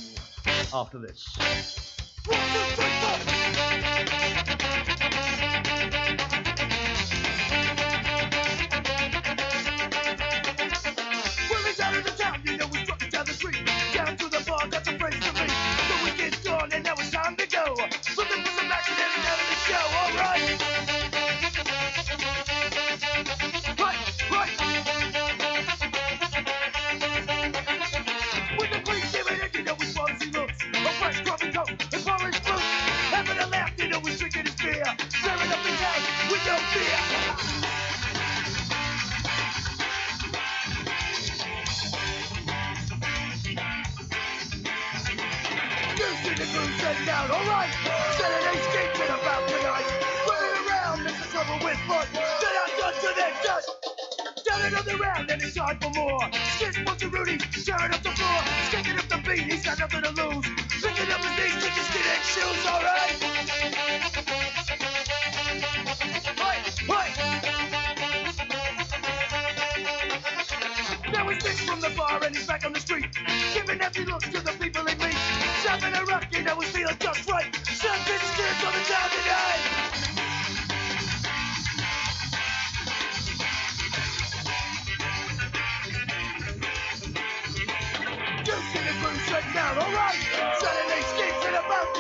after 0.74 1.00
this. 1.00 1.38
down, 47.28 47.32
alright. 47.32 47.70
Said 48.18 48.32
an 48.32 48.48
ain't 48.50 48.60
escaping 48.60 49.14
about 49.14 49.48
tonight. 49.48 49.86
Running 50.28 50.68
around, 50.68 51.04
making 51.04 51.30
trouble 51.32 51.60
with 51.64 51.78
fun. 51.88 52.08
Then 52.14 52.24
I 52.24 52.68
done 52.80 52.94
to 52.94 53.14
their 53.16 53.34
dust. 53.44 53.70
Down 54.48 54.62
another 54.66 54.98
round, 54.98 55.32
and 55.32 55.42
it's 55.42 55.58
hard 55.58 55.82
for 55.84 55.90
more. 55.92 56.30
Sitting 56.58 56.86
with 56.86 57.00
the 57.00 57.08
Rudy, 57.10 57.38
tearing 57.38 57.94
up 57.94 58.04
the 58.04 58.12
floor. 58.12 58.42
Sticking 58.70 58.98
up 58.98 59.08
the 59.08 59.18
beat, 59.28 59.52
he's 59.52 59.66
got 59.66 59.80
nothing 59.80 60.04
to 60.04 60.12
lose. 60.12 60.46
Picking 60.82 61.12
up 61.12 61.22
his 61.22 61.38
knees, 61.38 61.64
kicking 61.64 61.84
skin 61.84 62.06
and 62.14 62.24
shoes, 62.26 62.66
alright. 62.66 63.18
Right, 66.40 66.66
right. 66.90 67.16
Now 71.12 71.30
he's 71.30 71.60
from 71.62 71.82
the 71.82 71.90
bar 71.96 72.24
and 72.24 72.36
he's 72.36 72.48
back 72.48 72.66
on 72.66 72.74
the 72.74 72.80
street. 72.80 73.01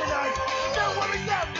tonight. 0.01 0.33
Don't 0.75 0.97
worry. 0.97 1.50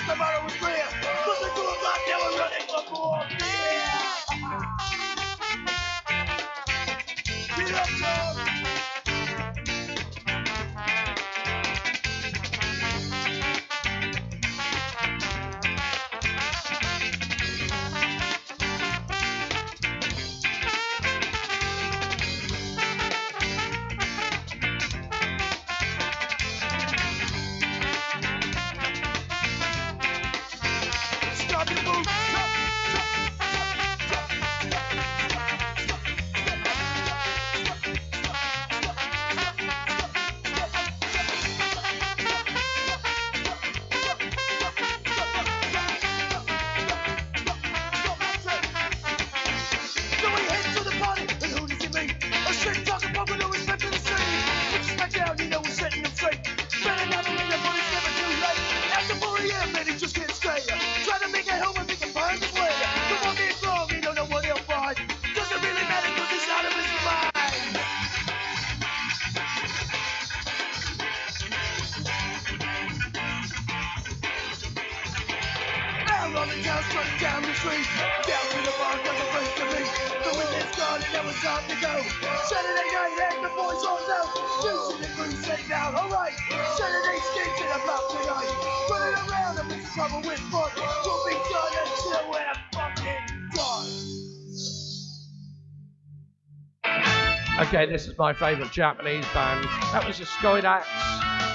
again, 97.82 97.94
this 97.94 98.08
is 98.08 98.18
my 98.18 98.34
favourite 98.34 98.72
Japanese 98.72 99.26
band. 99.34 99.66
That 99.92 100.06
was 100.06 100.20
the 100.20 100.26
Sky 100.26 100.62
Dax. 100.62 100.88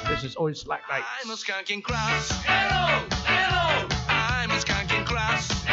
This 0.08 0.24
is 0.24 0.36
always 0.36 0.60
Slack 0.60 0.82
Nights. 0.90 1.06
I'm 1.22 1.30
a 1.30 1.34
skanking 1.34 1.82
class. 1.82 2.30
Hello, 2.44 3.04
hello. 3.24 3.88
I'm 4.08 4.50
a 4.50 4.54
skanking 4.54 5.06
class. 5.06 5.65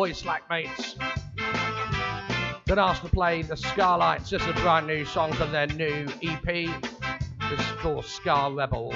Oi-Skall 0.00 0.38
Mates. 0.48 0.96
Then 2.64 2.78
asked 2.78 3.02
to 3.02 3.10
play 3.10 3.42
the 3.42 3.54
Scarlights. 3.54 4.30
This 4.30 4.40
is 4.40 4.48
a 4.48 4.52
brand 4.54 4.86
new 4.86 5.04
song 5.04 5.30
from 5.34 5.52
their 5.52 5.66
new 5.66 6.08
EP. 6.22 6.42
This 6.42 7.60
is 7.60 7.72
called 7.80 8.06
Ska 8.06 8.50
Rebel. 8.50 8.89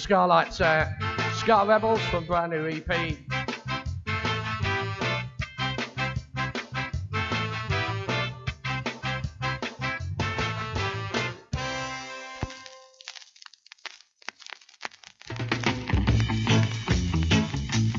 Scarlight's 0.00 0.62
uh, 0.62 0.90
Ska 1.34 1.66
Rebels 1.68 2.00
from 2.10 2.24
brand 2.24 2.52
new 2.52 2.66
EP. 2.66 3.18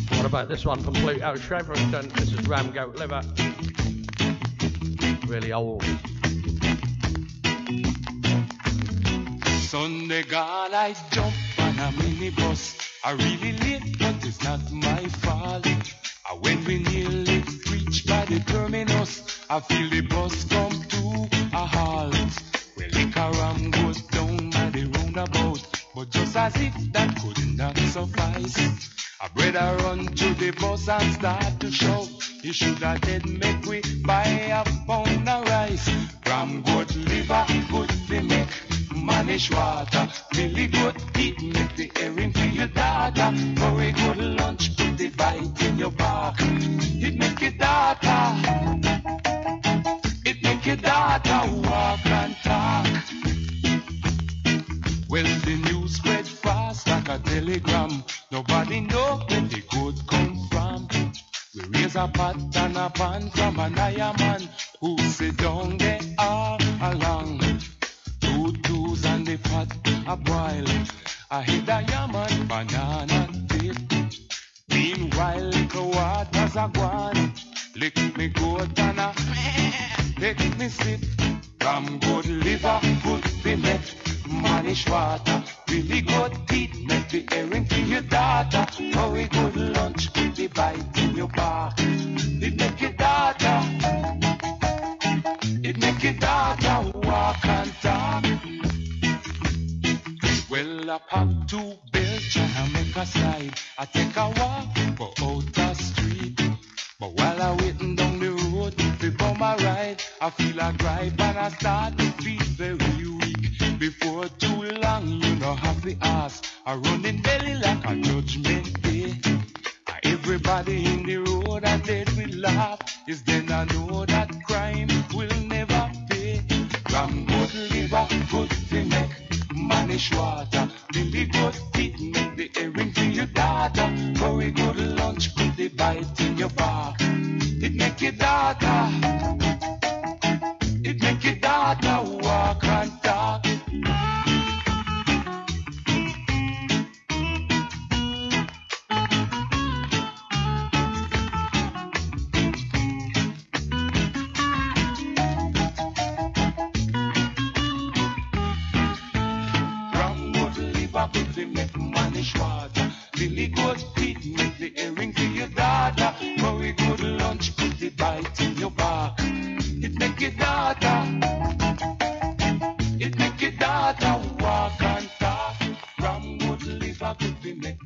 What 0.09 0.25
about 0.25 0.49
this 0.49 0.65
one 0.65 0.81
from 0.81 0.95
Pluto 0.95 1.35
Shervington? 1.35 2.11
This 2.13 2.33
is 2.33 2.47
Ram 2.47 2.71
Goat 2.71 2.95
Liver. 2.95 3.21
Really 5.27 5.53
old. 5.53 5.83
Sunday 9.69 10.23
God, 10.23 10.73
I 10.73 10.95
jump 11.11 11.33
I 13.03 13.13
really 13.13 13.53
live, 13.53 13.83
but 13.97 14.23
it's 14.23 14.43
not 14.43 14.71
my 14.71 15.03
fault. 15.23 15.65
I 15.65 16.35
went 16.35 16.67
we 16.67 16.83
nearly 16.83 17.43
reached 17.71 18.07
by 18.07 18.25
the 18.25 18.39
terminus. 18.45 19.41
I 19.49 19.59
feel 19.59 19.89
the 19.89 20.01
bus 20.01 20.43
come 20.45 20.71
to 20.71 21.29
a 21.51 21.65
halt. 21.65 22.13
Well, 22.13 22.89
the 22.91 23.11
caram 23.11 23.71
goes 23.71 24.01
down 24.03 24.51
by 24.51 24.69
the 24.69 24.85
roundabout, 24.85 25.65
but 25.95 26.11
just 26.11 26.35
as 26.37 26.55
if 26.57 26.75
that 26.93 27.19
could 27.19 27.57
not 27.57 27.75
suffice. 27.77 28.89
I 29.19 29.27
better 29.35 29.83
run 29.83 30.05
to 30.05 30.33
the 30.35 30.51
bus 30.51 30.87
and 30.87 31.13
start 31.13 31.59
to 31.59 31.71
shout. 31.71 32.09
You 32.43 32.53
should 32.53 32.77
have 32.79 33.01
dead 33.01 33.27
make 33.27 33.65
we 33.65 33.81
buy 34.05 34.25
a 34.25 34.63
pound. 34.85 35.20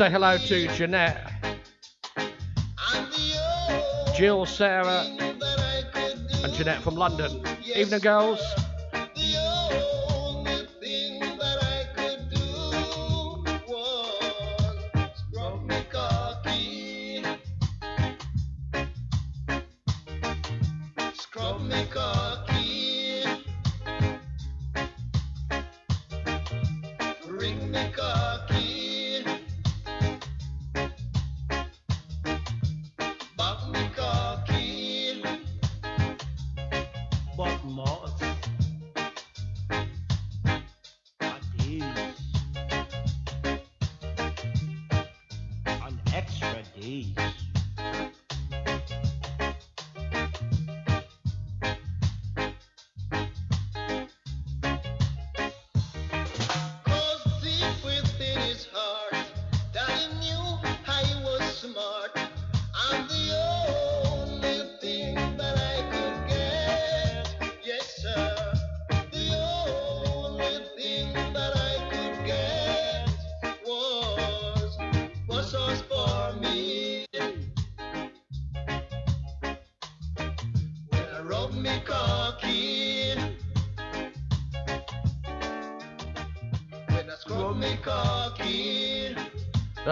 say 0.00 0.10
hello 0.10 0.38
to 0.38 0.66
Jeanette, 0.78 1.30
Jill, 4.16 4.46
Sarah, 4.46 5.04
and 6.42 6.54
Jeanette 6.54 6.80
from 6.80 6.94
London. 6.94 7.44
Evening, 7.76 8.00
girls. 8.00 8.40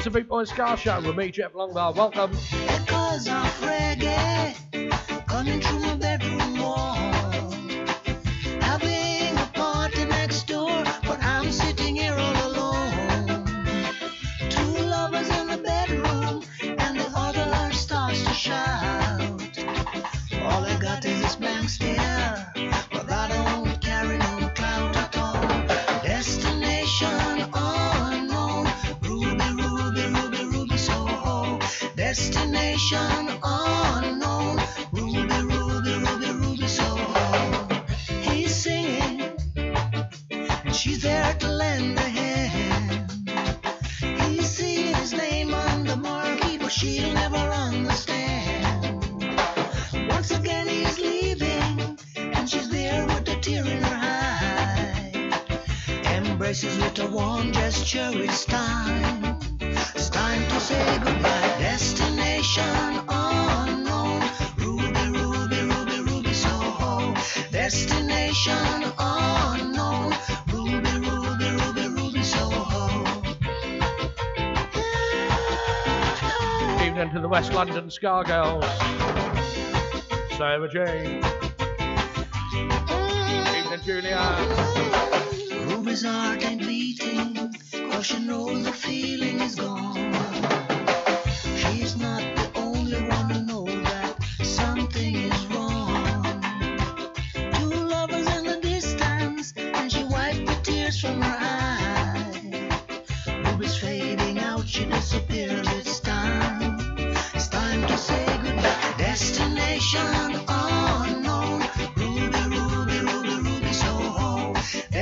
It's 0.00 0.06
to 0.06 0.10
big 0.10 0.28
Boy 0.28 0.44
Ska 0.44 0.78
Show 0.78 1.02
with 1.02 1.14
me, 1.14 1.30
Jeff 1.30 1.52
Longbar. 1.52 1.94
Welcome. 1.94 2.30
West 77.40 77.54
London 77.54 77.90
Ska 77.90 78.22
Girls. 78.22 78.66
Sarah 80.36 80.68
Jane. 80.70 81.24
Evening, 82.52 83.80
Julia. 83.82 84.20
Ruby's 85.68 86.02
heart 86.02 86.42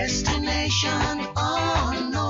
Destination 0.09 1.29
oh, 1.37 1.93
unknown. 1.95 2.28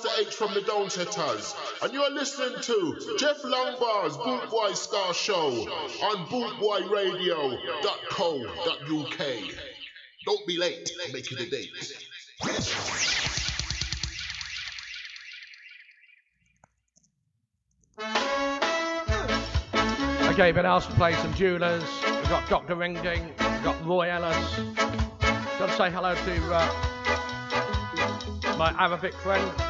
Mr. 0.00 0.18
H 0.18 0.34
from 0.34 0.54
the 0.54 0.60
Downsetters, 0.60 1.54
and 1.82 1.92
you're 1.92 2.10
listening 2.10 2.58
to 2.62 3.16
Jeff 3.18 3.42
Longbar's 3.42 4.16
Boot 4.16 4.48
Boy 4.48 4.72
Ska 4.72 5.12
Show 5.12 5.50
on 6.04 6.24
bootboyradio.co.uk. 6.26 9.26
Don't 10.24 10.46
be 10.46 10.56
late. 10.56 10.90
It 10.90 11.32
a 11.32 11.50
date. 11.50 11.68
Okay, 20.30 20.52
been 20.52 20.64
asked 20.64 20.88
to 20.88 20.96
play 20.96 21.12
some 21.14 21.34
Dualers. 21.34 21.84
We've 22.16 22.30
got 22.30 22.48
Dr. 22.48 22.74
Ringding. 22.74 23.26
We've 23.26 23.62
got 23.62 23.84
Roy 23.84 24.10
Ellis. 24.10 24.60
Got 25.58 25.68
to 25.68 25.76
say 25.76 25.90
hello 25.90 26.14
to 26.14 26.54
uh, 26.54 26.72
my 28.56 28.74
Arabic 28.78 29.12
friend. 29.14 29.69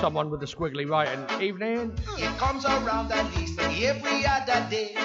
Someone 0.00 0.30
with 0.30 0.40
a 0.44 0.46
squiggly 0.46 0.88
writing. 0.88 1.26
Evening. 1.42 1.92
It 2.18 2.38
comes 2.38 2.64
around 2.64 3.10
at 3.10 3.34
least 3.36 3.58
every 3.58 4.24
other 4.24 4.64
day. 4.70 4.96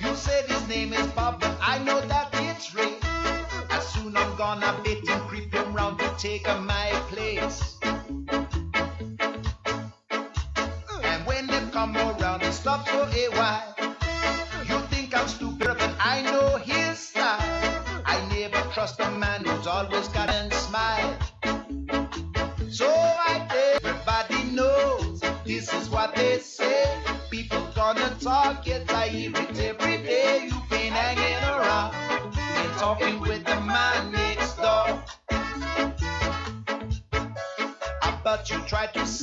You 0.00 0.14
said 0.14 0.44
his 0.44 0.68
name 0.68 0.92
is 0.92 1.06
Bob, 1.08 1.40
but 1.40 1.56
I 1.60 1.78
know 1.78 2.00
that 2.00 2.28
it's 2.34 2.72
Ray. 2.74 2.94
As 3.70 3.86
soon 3.88 4.16
I'm 4.16 4.36
gonna 4.36 4.72
bit 4.84 5.08
him, 5.08 5.18
creep 5.22 5.52
him 5.52 5.74
round 5.74 5.98
to 5.98 6.14
take 6.16 6.46
my 6.46 6.90
place. 7.08 7.76
And 11.02 11.26
when 11.26 11.48
they 11.48 11.60
come 11.72 11.96
around, 11.96 12.42
they 12.42 12.52
stop 12.52 12.86
for 12.86 13.08
a 13.08 13.28
while. 13.30 13.83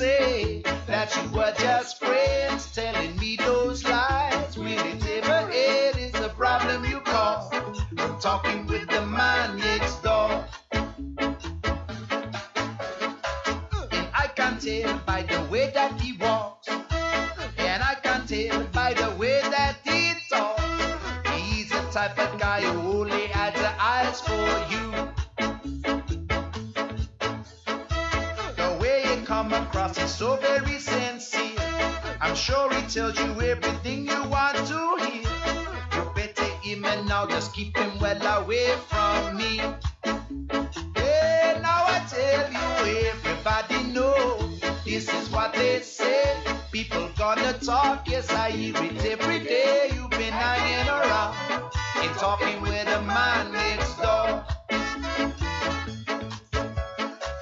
Say 0.02 0.64
that 0.88 1.16
you 1.16 1.38
were 1.38 1.54
just 1.60 2.01
across 29.92 30.10
is 30.10 30.16
so 30.16 30.36
very 30.38 30.80
sincere. 30.80 31.60
I'm 32.22 32.36
sure 32.36 32.74
he 32.74 32.82
tells 32.88 33.18
you 33.18 33.42
everything 33.42 34.08
you 34.08 34.24
want 34.30 34.58
to 34.68 34.98
hear. 35.06 35.24
You 35.94 36.12
better 36.16 36.50
him 36.62 36.86
and 36.86 37.08
now 37.08 37.28
just 37.28 37.54
keep 37.54 37.76
him 37.78 38.00
well 38.00 38.42
away 38.42 38.74
from 38.90 39.38
me. 39.38 39.58
Yeah, 40.96 41.60
now 41.62 41.86
I 41.88 42.06
tell 42.10 42.52
you, 42.52 43.08
everybody 43.10 43.84
know 43.92 44.50
this 44.86 45.14
is 45.14 45.30
what 45.30 45.54
they 45.54 45.82
say. 45.82 46.36
People 46.72 47.10
gonna 47.18 47.54
talk, 47.54 48.08
yes, 48.08 48.30
I 48.30 48.52
hear 48.52 48.76
it 48.76 49.06
every 49.06 49.40
day. 49.40 49.92
You've 49.94 50.12
been 50.12 50.34
hanging 50.34 50.88
around 50.88 51.36
and 51.98 52.18
talking 52.18 52.62
with 52.62 52.88
a 52.88 53.02
man 53.02 53.52
next 53.52 53.96
door. 53.98 54.44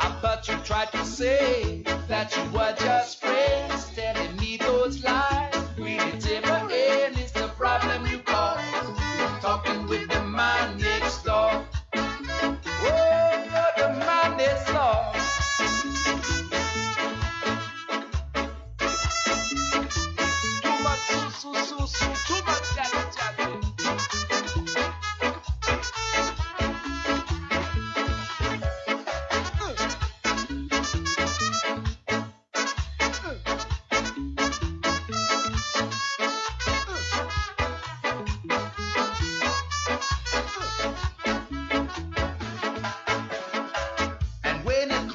I 0.01 0.19
bet 0.21 0.47
you 0.47 0.55
tried 0.63 0.91
to 0.93 1.05
say 1.05 1.78
that 2.19 2.35
you 2.35 2.51
were 2.51 2.75
just 2.77 3.18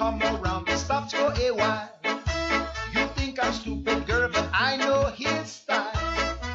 come 0.05 0.23
around, 0.23 0.69
stops 0.77 1.15
for 1.15 1.33
a 1.41 1.51
while. 1.51 1.89
You 2.93 3.07
think 3.17 3.43
I'm 3.43 3.55
stupid, 3.55 4.07
girl, 4.07 4.29
but 4.31 4.47
I 4.53 4.77
know 4.77 5.07
his 5.07 5.49
style. 5.49 5.97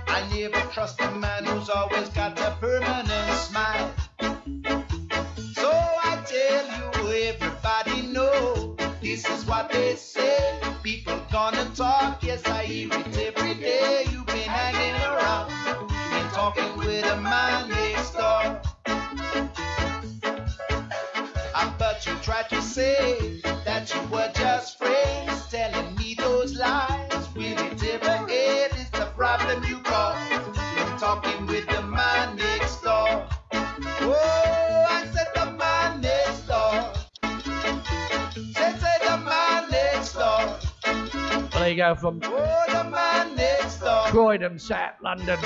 I 0.07 0.19
never 0.31 0.61
trust 0.71 1.01
a 1.01 1.09
man 1.09 1.45
who's 1.45 1.67
always 1.67 2.09
got 2.09 2.39
a 2.39 2.51
permanent 2.59 3.31
smile. 3.39 3.91
So 5.55 5.71
I 6.11 6.23
tell 6.27 6.65
you, 6.77 6.87
everybody 7.31 8.03
know 8.03 8.75
this 9.01 9.27
is 9.27 9.43
what 9.47 9.71
they 9.71 9.95
say. 9.95 10.59
People 10.83 11.19
gonna 11.31 11.65
talk, 11.73 12.21
yes, 12.21 12.45
I 12.45 12.65
hear 12.65 12.89
it 12.91 13.17
every 13.17 13.55
day. 13.55 14.05
You've 14.11 14.27
been 14.27 14.47
hanging 14.59 15.01
around 15.09 15.49
been 16.11 16.29
talking 16.33 16.77
with 16.77 17.03
a 17.03 17.17
man 17.19 17.69
next 17.69 18.11
door. 18.11 18.61
I 21.61 21.73
bet 21.79 22.05
you 22.05 22.13
tried 22.21 22.47
to 22.49 22.61
say 22.61 23.28
go 41.79 41.95
from 41.95 42.19
door. 42.19 42.45
Croydon, 44.07 44.59
South 44.59 44.95
London. 45.01 45.39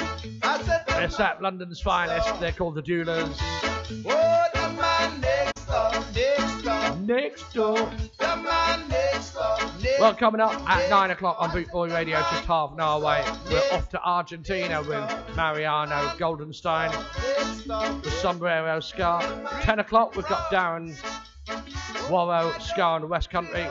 They're 0.87 1.09
South 1.09 1.39
London's 1.41 1.79
finest. 1.79 2.39
They're 2.39 2.51
called 2.51 2.73
the 2.73 2.81
Dualers. 2.81 3.37
oh, 3.39 4.45
the 4.53 4.81
man 4.81 5.21
next 5.21 5.67
door, 5.67 5.91
next 6.15 6.63
door. 6.63 6.97
Next 6.97 7.53
door. 7.53 7.75
The 8.17 8.35
man 8.37 8.89
next 8.89 9.33
door, 9.33 9.57
Well, 9.99 10.15
coming 10.15 10.41
up 10.41 10.53
at 10.67 10.89
9 10.89 11.11
o'clock 11.11 11.37
on 11.39 11.51
Bootboy 11.51 11.93
Radio, 11.93 12.17
just 12.17 12.45
half 12.45 12.71
an 12.73 12.79
hour 12.79 12.99
away, 12.99 13.23
we're 13.51 13.77
off 13.77 13.89
to 13.89 14.01
Argentina 14.01 14.81
with 14.81 15.35
Mariano 15.35 15.99
Goldenstein, 16.17 16.91
the 18.01 18.09
Sombrero 18.09 18.79
Ska. 18.79 19.45
10 19.61 19.79
o'clock, 19.79 20.15
we've 20.15 20.27
got 20.27 20.49
Darren 20.51 20.95
Warrow 22.09 22.51
Ska 22.59 22.95
in 22.95 23.01
the 23.03 23.07
West 23.07 23.29
Country. 23.29 23.67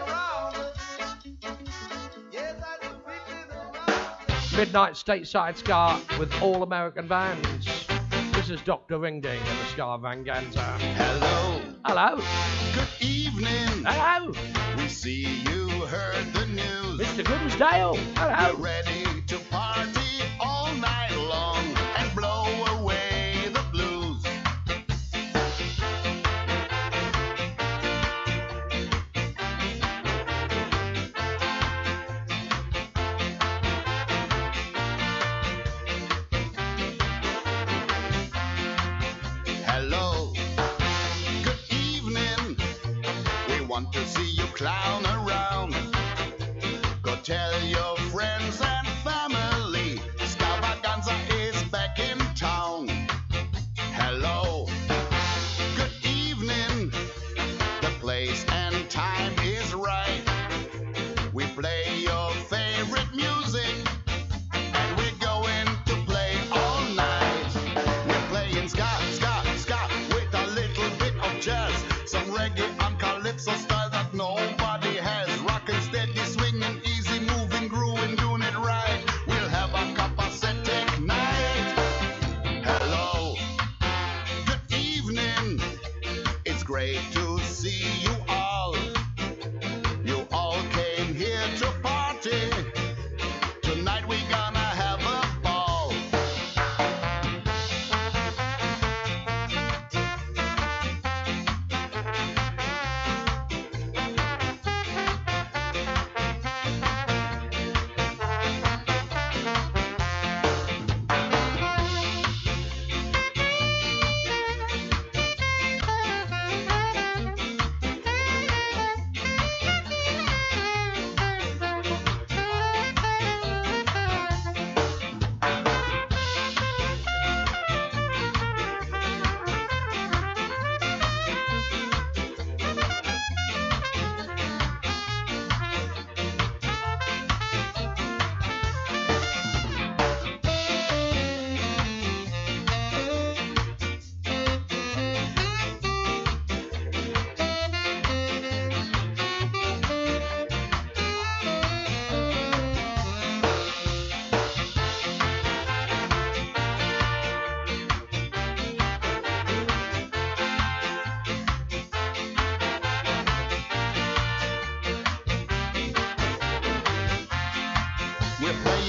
Midnight 4.57 4.93
Stateside 4.93 5.57
Ska 5.57 6.01
with 6.19 6.31
All 6.43 6.63
American 6.63 7.09
Bands. 7.09 7.87
This 8.33 8.51
is 8.51 8.61
Dr. 8.63 8.99
Ringding 8.99 9.41
and 9.41 9.59
the 9.59 9.65
Ska 9.67 9.99
Vanganza. 9.99 10.79
Hello. 10.95 11.63
Hello. 11.87 12.23
Good 12.75 13.07
evening. 13.07 13.85
Hello. 13.87 14.33
We 14.77 14.89
see 14.89 15.43
you 15.43 15.69
heard 15.87 16.33
the 16.35 16.47
news. 16.47 17.01
Mr. 17.01 17.25
Grimsdale. 17.25 17.97
Hello. 18.17 18.55
We're 18.57 18.65
ready 18.65 19.02
clown 44.63 45.05
around. 45.07 45.75
Go 47.03 47.17
tell 47.17 47.61
your 47.65 47.92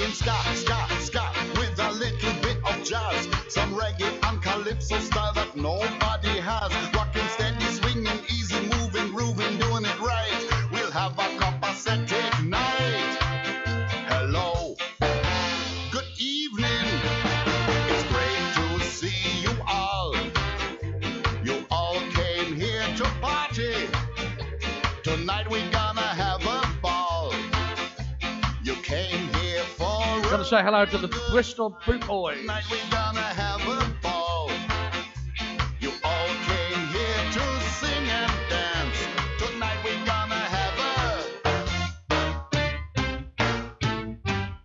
Playing 0.04 0.16
ska, 0.16 0.34
ska, 0.56 0.88
ska 1.00 1.22
with 1.58 1.80
a 1.80 1.92
little 1.92 2.34
bit 2.42 2.58
of 2.66 2.84
jazz. 2.84 3.30
Some 3.48 3.74
reggae 3.74 4.12
and 4.24 4.44
calypso 4.44 5.00
style 5.00 5.32
that 5.34 5.56
nobody 5.56 6.13
say 30.54 30.62
hello 30.62 30.86
to 30.86 31.00
the 31.00 31.08
Bristol 31.32 31.76
Boot 31.84 32.06
Boys. 32.06 32.38
Tonight 32.38 32.64
we're 32.70 32.92
gonna 32.92 33.20
have 33.22 33.60
a 33.62 33.90
ball. 34.04 34.52
You 35.80 35.92
all 36.04 36.28
came 36.28 36.88
here 36.90 37.32
to 37.32 37.42
sing 37.72 38.08
and 38.08 38.32
dance. 38.52 39.00
Tonight 39.40 39.80
we're 39.84 40.06
gonna 40.06 40.36
have 40.36 40.78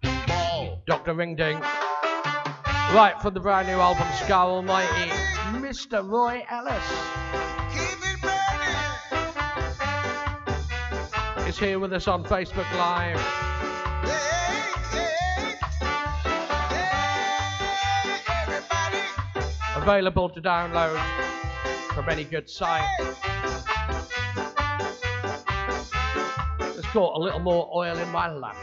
a 0.04 0.26
ball. 0.26 0.82
Dr. 0.86 1.14
Ringding. 1.14 1.58
Right, 2.92 3.14
from 3.22 3.32
the 3.32 3.40
brand 3.40 3.68
new 3.68 3.80
album 3.80 4.08
Ska 4.22 4.34
Almighty, 4.34 5.10
Mr. 5.52 6.06
Roy 6.06 6.44
Ellis. 6.50 6.84
Is 11.48 11.58
here 11.58 11.78
with 11.78 11.94
us 11.94 12.06
on 12.06 12.24
Facebook 12.24 12.70
Live. 12.74 13.57
Available 19.88 20.28
to 20.28 20.42
download 20.42 21.00
from 21.94 22.10
any 22.10 22.22
good 22.22 22.46
site. 22.46 22.84
Let's 26.60 26.86
call 26.88 27.16
a 27.16 27.20
little 27.24 27.40
more 27.40 27.70
oil 27.74 27.96
in 27.96 28.10
my 28.10 28.30
lamp. 28.30 28.58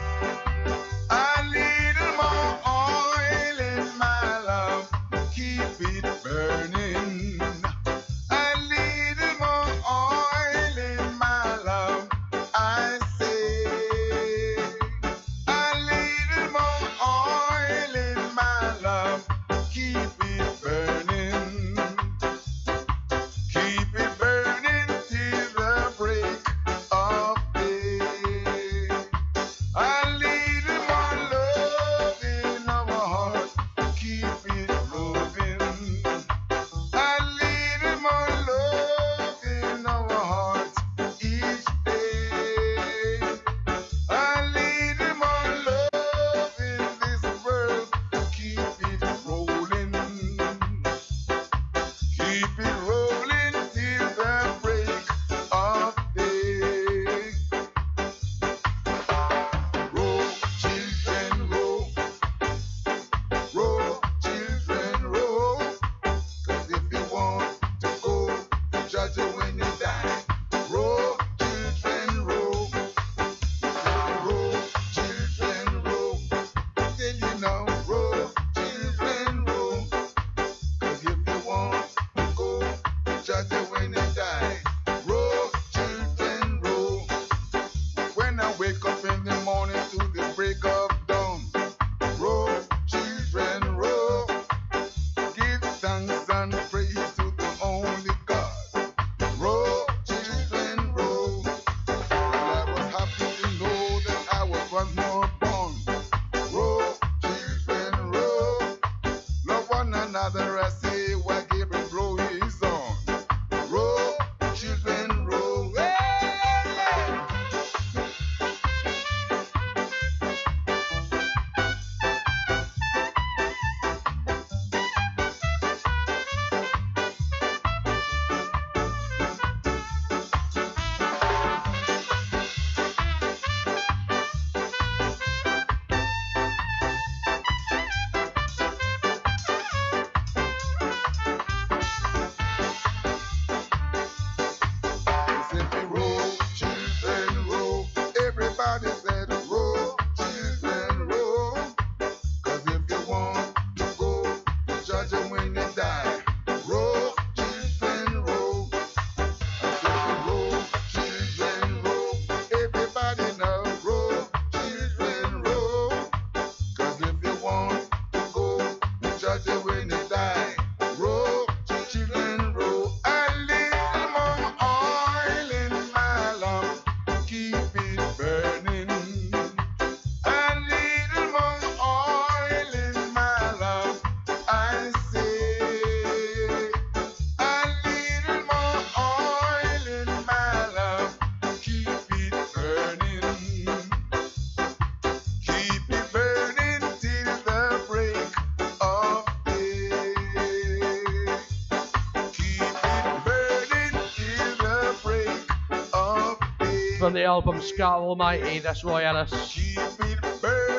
The 207.16 207.24
album 207.24 207.62
Ska 207.62 207.82
Almighty, 207.82 208.58
that's 208.58 208.84
Roy 208.84 209.06
Ellis. 209.06 209.32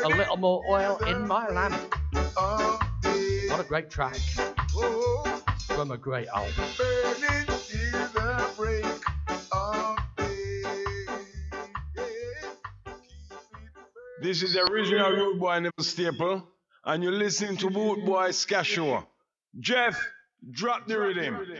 A 0.05 0.07
little 0.07 0.37
more 0.37 0.63
oil 0.69 0.97
in 1.07 1.27
my 1.27 1.49
lamp. 1.49 1.73
What 3.49 3.59
a 3.59 3.63
great 3.67 3.89
track. 3.89 4.15
From 5.65 5.89
a 5.89 5.97
great 5.97 6.27
album. 6.27 6.53
This 14.21 14.43
is 14.43 14.53
the 14.53 14.61
original 14.71 15.09
Rude 15.09 15.39
Boy 15.39 15.55
Neville 15.55 15.71
Staple, 15.79 16.47
and 16.85 17.01
you're 17.01 17.13
listening 17.13 17.57
to 17.57 17.71
Boot 17.71 18.05
Boy 18.05 18.29
Ska 18.29 18.63
Show. 18.63 19.07
Jeff, 19.59 19.99
drop 20.51 20.85
the 20.85 20.99
rhythm. 20.99 21.56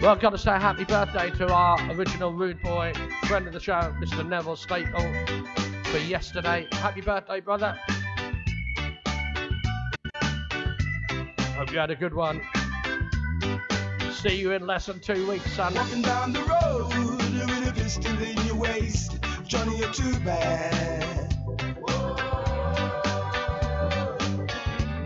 Well, 0.00 0.10
I've 0.10 0.20
got 0.20 0.30
to 0.30 0.38
say 0.38 0.50
happy 0.50 0.84
birthday 0.84 1.30
to 1.38 1.50
our 1.50 1.78
original 1.92 2.32
rude 2.32 2.60
boy, 2.62 2.92
friend 3.26 3.46
of 3.46 3.54
the 3.54 3.60
show, 3.60 3.94
Mr. 3.98 4.28
Neville 4.28 4.54
Staple, 4.54 5.00
for 5.84 5.98
yesterday. 5.98 6.68
Happy 6.72 7.00
birthday, 7.00 7.40
brother. 7.40 7.78
Hope 11.56 11.72
you 11.72 11.78
had 11.78 11.90
a 11.90 11.96
good 11.96 12.12
one. 12.12 12.42
See 14.12 14.36
you 14.36 14.52
in 14.52 14.66
less 14.66 14.84
than 14.84 15.00
two 15.00 15.26
weeks, 15.26 15.50
son. 15.52 15.74
Walking 15.74 16.02
down 16.02 16.34
the 16.34 16.42
road 16.42 16.88
with 16.88 17.68
a 17.68 17.72
pistol 17.74 18.22
in 18.22 18.46
your 18.46 18.56
waist. 18.56 19.18
Johnny, 19.46 19.78
you're 19.78 19.92
too 19.94 20.18
bad. 20.20 21.34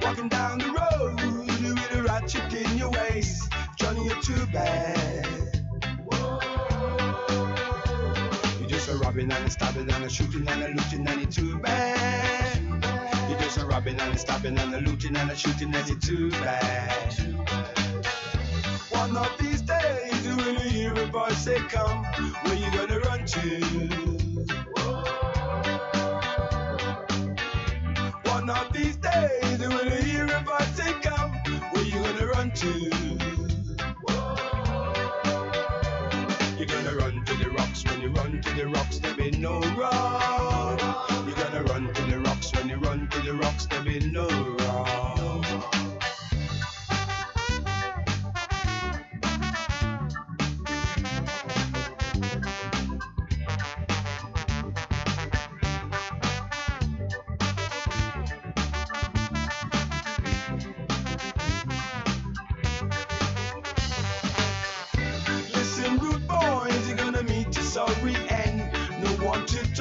Walking 0.02 0.28
down 0.28 0.58
the 0.58 0.66
road 0.66 1.20
with 1.22 1.96
a 1.96 2.02
ratchet 2.02 2.52
in 2.52 2.76
your 2.76 2.90
waist. 2.90 3.49
Johnny, 3.90 4.04
you're 4.04 4.22
too 4.22 4.46
bad. 4.52 5.26
You're 8.60 8.68
just 8.68 8.88
a 8.88 8.96
robbing 8.98 9.32
and 9.32 9.44
a 9.44 9.50
stabbing 9.50 9.90
and 9.90 10.04
a 10.04 10.08
shooting 10.08 10.46
and 10.46 10.62
a 10.62 10.68
looting 10.68 11.08
and 11.08 11.20
you're 11.20 11.30
too 11.30 11.58
bad. 11.58 13.28
You're 13.28 13.40
just 13.40 13.58
a 13.58 13.66
robbing 13.66 13.98
and 13.98 14.14
a 14.14 14.18
stabbing 14.18 14.56
and 14.58 14.74
a 14.76 14.80
looting 14.80 15.16
and 15.16 15.28
a 15.32 15.34
shooting 15.34 15.74
and 15.74 15.88
you're 15.88 15.98
too 15.98 16.30
bad. 16.30 17.12
One 18.90 19.16
of 19.16 19.36
these 19.40 19.62
days, 19.62 20.36
when 20.36 20.54
you 20.60 20.70
hear 20.70 20.92
a 20.92 21.06
voice 21.06 21.38
say 21.38 21.58
come, 21.58 22.04
where 22.44 22.54
you 22.54 22.70
gonna 22.70 23.00
run 23.00 23.26
to? 23.26 23.60
One 28.30 28.50
of 28.50 28.72
these 28.72 28.96
days, 28.98 29.58
when 29.58 29.86
you 29.86 30.02
hear 30.02 30.26
a 30.26 30.44
voice 30.44 30.76
say 30.76 30.92
come, 31.02 31.32
where 31.72 31.82
you 31.82 32.00
gonna 32.04 32.26
run 32.28 32.52
to? 32.52 33.09
To 38.42 38.54
the 38.54 38.66
rocks, 38.68 38.98
there 38.98 39.14
be 39.14 39.30
no 39.32 39.60
wrong. 39.76 40.78
You're 41.26 41.36
gonna 41.36 41.62
run 41.64 41.92
to 41.92 42.02
the 42.02 42.20
rocks 42.20 42.52
when 42.54 42.68
you 42.68 42.76
run 42.76 43.08
to 43.08 43.20
the 43.20 43.34
rocks, 43.34 43.66
there 43.66 43.82
be 43.82 44.00
no 44.00 44.28
wrong. 44.28 44.59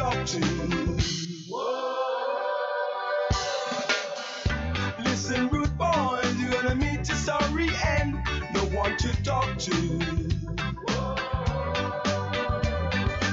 Talk 0.10 0.26
to. 0.26 0.40
Listen, 5.04 5.50
rude 5.50 5.78
boys, 5.78 6.36
you're 6.38 6.52
gonna 6.52 6.76
meet 6.76 7.02
a 7.02 7.16
sorry 7.16 7.70
end. 7.86 8.18
No 8.54 8.62
one 8.76 8.98
to 8.98 9.24
talk 9.24 9.58
to. 9.60 9.76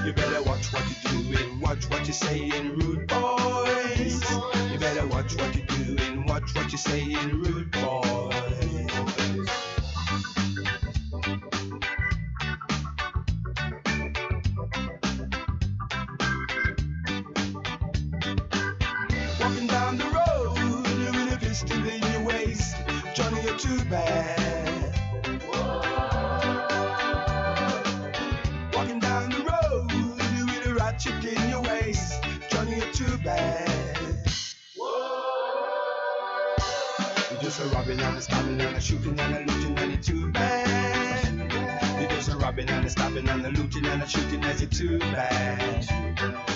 You 0.04 0.12
better 0.12 0.42
watch 0.42 0.72
what 0.72 0.84
you're 1.02 1.22
doing, 1.22 1.60
watch 1.60 1.88
what 1.90 2.04
you're 2.04 2.12
saying, 2.12 2.76
rude 2.76 3.06
boys. 3.08 4.22
You 4.70 4.78
better 4.78 5.06
watch 5.06 5.34
what 5.36 5.54
you're 5.56 5.66
doing, 5.66 6.26
watch 6.26 6.54
what 6.54 6.70
you're 6.70 6.78
saying, 6.78 7.42
rude 7.42 7.70
boys. 7.70 8.75
Walking 19.46 19.68
down 19.68 19.96
the 19.96 20.06
road 20.06 20.54
with 20.58 21.32
a 21.32 21.38
pistol 21.38 21.78
in 21.86 22.02
your 22.12 22.24
waist. 22.24 22.74
Johnny, 23.14 23.42
you're 23.42 23.56
too 23.56 23.84
bad. 23.84 24.92
Walking 28.74 28.98
down 28.98 29.30
the 29.30 29.46
road 29.46 29.92
with 30.50 30.66
a 30.66 30.74
ratchet 30.74 31.24
in 31.24 31.48
your 31.48 31.62
waist. 31.62 32.24
Johnny, 32.50 32.74
you're 32.74 32.92
too 32.92 33.16
bad. 33.18 34.18
You're 37.30 37.40
just 37.40 37.60
a 37.60 37.66
robbing 37.66 38.00
and 38.00 38.16
a 38.18 38.22
stabbing 38.22 38.60
and 38.60 38.76
a 38.76 38.80
shooting 38.80 39.20
and 39.20 39.36
a 39.36 39.52
looting 39.52 39.78
and 39.78 39.92
it's 39.92 40.08
too 40.08 40.28
bad. 40.32 42.00
You're 42.00 42.10
just 42.10 42.30
a 42.30 42.36
robbing 42.36 42.68
and 42.68 42.84
a 42.84 42.90
stabbing 42.90 43.28
and 43.28 43.46
a 43.46 43.50
looting 43.50 43.86
and 43.86 44.02
a 44.02 44.08
shooting 44.08 44.42
as 44.42 44.60
it's 44.60 44.76
too 44.76 44.98
bad. 44.98 46.55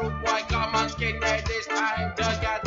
Why 0.00 0.42
come 0.48 0.74
on 0.76 0.88
get 0.90 1.22
at 1.24 1.44
this 1.46 1.66
time. 1.66 2.14
to 2.16 2.38
get 2.40 2.57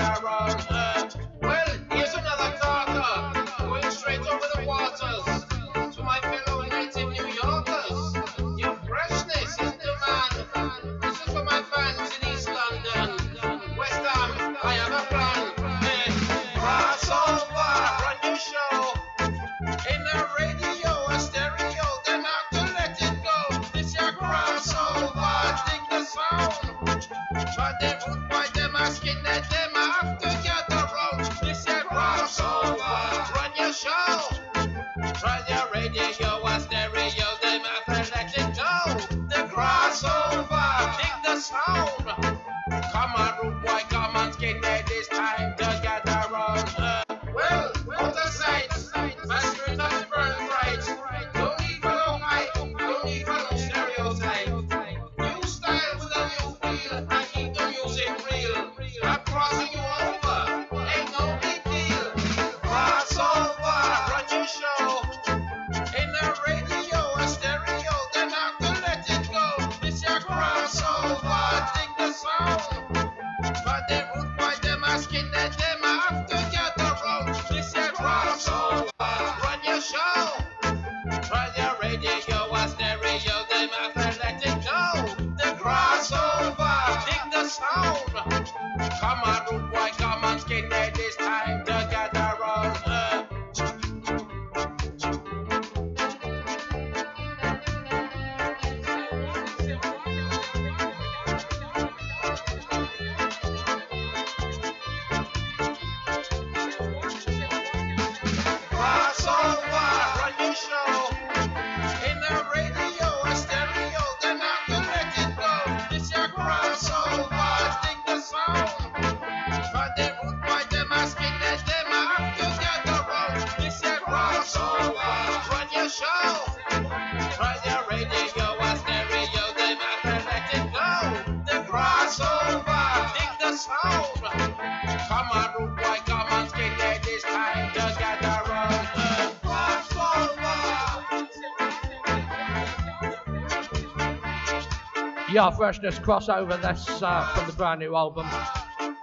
Yeah, 145.31 145.49
Freshness 145.49 145.97
crossover. 145.97 146.61
This 146.61 147.01
uh, 147.01 147.25
from 147.33 147.47
the 147.47 147.53
brand 147.53 147.79
new 147.79 147.95
album 147.95 148.27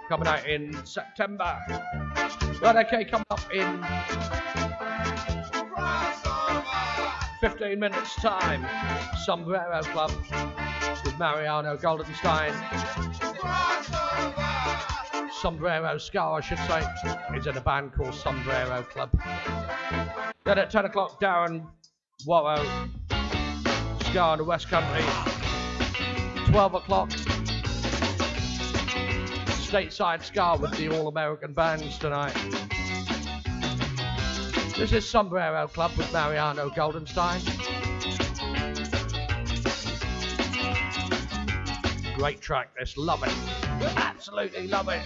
coming 0.07 0.27
out 0.27 0.45
in 0.45 0.77
September. 0.85 1.57
Right, 2.61 2.85
okay, 2.85 3.03
coming 3.03 3.25
up 3.31 3.51
in 3.51 3.83
15 7.41 7.79
minutes' 7.79 8.13
time, 8.17 8.63
Sombrero 9.25 9.81
Club 9.81 10.11
with 11.03 11.17
Mariano 11.17 11.75
Goldenstein. 11.77 12.53
Sombrero 15.33 15.97
Ska, 15.97 16.21
I 16.21 16.41
should 16.41 16.59
say, 16.59 16.83
is 17.35 17.47
in 17.47 17.57
a 17.57 17.61
band 17.61 17.93
called 17.93 18.13
Sombrero 18.13 18.83
Club. 18.83 19.09
Then 20.43 20.59
at 20.59 20.69
10 20.69 20.85
o'clock, 20.85 21.19
Darren 21.19 21.65
Warrow, 22.27 22.63
Ska 24.01 24.33
in 24.33 24.37
the 24.37 24.43
West 24.43 24.67
Country. 24.69 25.38
12 26.49 26.73
o'clock. 26.73 27.09
Stateside 29.61 30.23
Ska 30.23 30.57
with 30.59 30.75
the 30.77 30.89
All 30.89 31.07
American 31.07 31.53
Bands 31.53 31.99
tonight. 31.99 32.33
This 34.75 34.91
is 34.91 35.07
Sombrero 35.07 35.67
Club 35.67 35.91
with 35.95 36.11
Mariano 36.11 36.71
Goldenstein. 36.71 37.45
Great 42.17 42.41
track, 42.41 42.71
this. 42.79 42.97
Love 42.97 43.21
it. 43.23 43.33
Absolutely 43.95 44.67
love 44.67 44.89
it. 44.89 45.03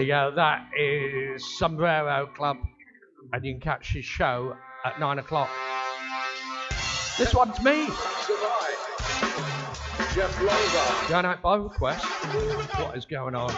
you 0.00 0.08
go. 0.08 0.32
That 0.34 0.68
is 0.78 1.58
Sombrero 1.58 2.26
Club, 2.36 2.56
and 3.32 3.44
you 3.44 3.52
can 3.54 3.60
catch 3.60 3.92
his 3.92 4.04
show 4.04 4.56
at 4.84 4.98
nine 5.00 5.18
o'clock. 5.18 5.48
This 7.18 7.34
one's 7.34 7.62
me. 7.62 7.86
Jeff 10.14 10.40
Longer. 10.40 11.08
Going 11.08 11.26
out 11.26 11.42
by 11.42 11.56
request. 11.56 12.04
What 12.04 12.96
is 12.96 13.04
going 13.04 13.34
on? 13.34 13.52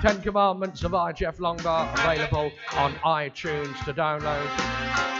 Ten 0.00 0.22
Commandments 0.22 0.82
of 0.82 0.94
I, 0.94 1.12
Jeff 1.12 1.38
Longbar. 1.38 1.92
available 1.92 2.50
on 2.74 2.94
iTunes 3.04 3.84
to 3.84 3.92
download. 3.92 5.19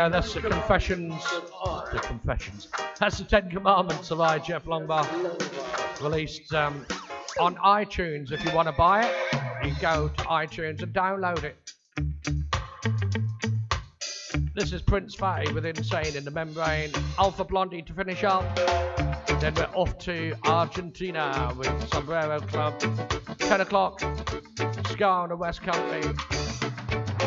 Go. 0.00 0.08
That's 0.08 0.32
the 0.32 0.40
confessions. 0.40 1.22
The 1.92 2.00
confessions. 2.02 2.68
That's 2.98 3.18
the 3.18 3.24
Ten 3.24 3.50
Commandments 3.50 4.10
of 4.10 4.18
Jeff 4.42 4.64
Longbar. 4.64 5.04
Released 6.02 6.54
um, 6.54 6.86
on 7.38 7.56
iTunes. 7.56 8.32
If 8.32 8.42
you 8.42 8.50
want 8.54 8.66
to 8.68 8.72
buy 8.72 9.04
it, 9.04 9.14
you 9.62 9.74
go 9.78 10.08
to 10.08 10.22
iTunes 10.24 10.82
and 10.82 10.94
download 10.94 11.44
it. 11.44 11.74
This 14.54 14.72
is 14.72 14.80
Prince 14.80 15.14
Fatty 15.14 15.52
with 15.52 15.66
Insane 15.66 16.16
in 16.16 16.24
the 16.24 16.30
Membrane. 16.30 16.92
Alpha 17.18 17.44
Blondy 17.44 17.82
to 17.82 17.92
finish 17.92 18.24
up. 18.24 18.56
Then 19.38 19.52
we're 19.54 19.68
off 19.74 19.98
to 19.98 20.34
Argentina 20.44 21.54
with 21.58 21.92
Sombrero 21.92 22.40
Club. 22.40 22.80
10 23.38 23.60
o'clock, 23.60 24.00
Ska 24.92 25.04
on 25.04 25.28
the 25.28 25.36
West 25.36 25.60
Country. 25.60 26.49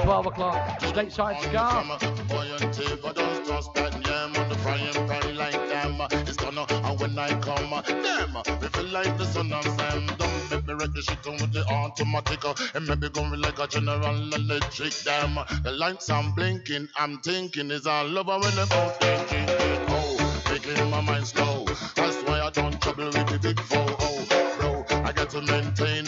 12 0.01 0.25
o'clock, 0.25 0.79
Stateside 0.81 1.39
Ska. 1.41 2.25
Buoyancy, 2.27 2.95
but 3.01 3.15
don't 3.15 3.45
trust 3.45 3.73
that 3.75 3.93
yam 4.05 4.35
on 4.35 4.49
the 4.49 4.55
frying 4.55 4.93
pan 5.07 5.35
like 5.35 5.53
them. 5.69 6.01
It's 6.27 6.37
gonna, 6.37 6.65
and 6.69 6.99
when 6.99 7.17
I 7.17 7.29
come, 7.39 7.69
them, 7.85 8.37
we 8.61 8.67
feel 8.67 8.85
like 8.85 9.17
the 9.17 9.25
sun 9.25 9.53
of 9.53 9.63
them. 9.77 10.07
Don't 10.17 10.51
make 10.51 10.67
me 10.67 10.73
wreck 10.73 10.93
the 10.93 11.01
shit 11.01 11.25
on 11.27 11.33
with 11.33 11.53
the 11.53 11.65
automatic. 11.69 12.43
And 12.75 12.87
maybe 12.87 13.09
going 13.09 13.39
like 13.41 13.59
a 13.59 13.67
general 13.67 14.33
electric. 14.33 14.93
The 14.93 15.71
lights 15.77 16.09
I'm 16.09 16.33
blinking, 16.33 16.89
I'm 16.97 17.19
thinking 17.19 17.71
is 17.71 17.85
all 17.87 18.17
over 18.17 18.39
when 18.39 18.55
the 18.55 18.65
boat 18.69 18.99
they 18.99 19.15
drinking. 19.29 19.85
Oh, 19.89 20.43
making 20.49 20.89
my 20.89 21.01
mind 21.01 21.27
slow. 21.27 21.65
That's 21.95 22.17
why 22.23 22.41
I 22.41 22.49
don't 22.49 22.81
trouble 22.81 23.05
with 23.05 23.27
the 23.27 23.39
big 23.39 23.59
four. 23.59 23.85
Oh, 23.99 24.25
bro, 24.59 24.85
I 25.03 25.11
got 25.13 25.29
to 25.31 25.41
maintain 25.41 26.02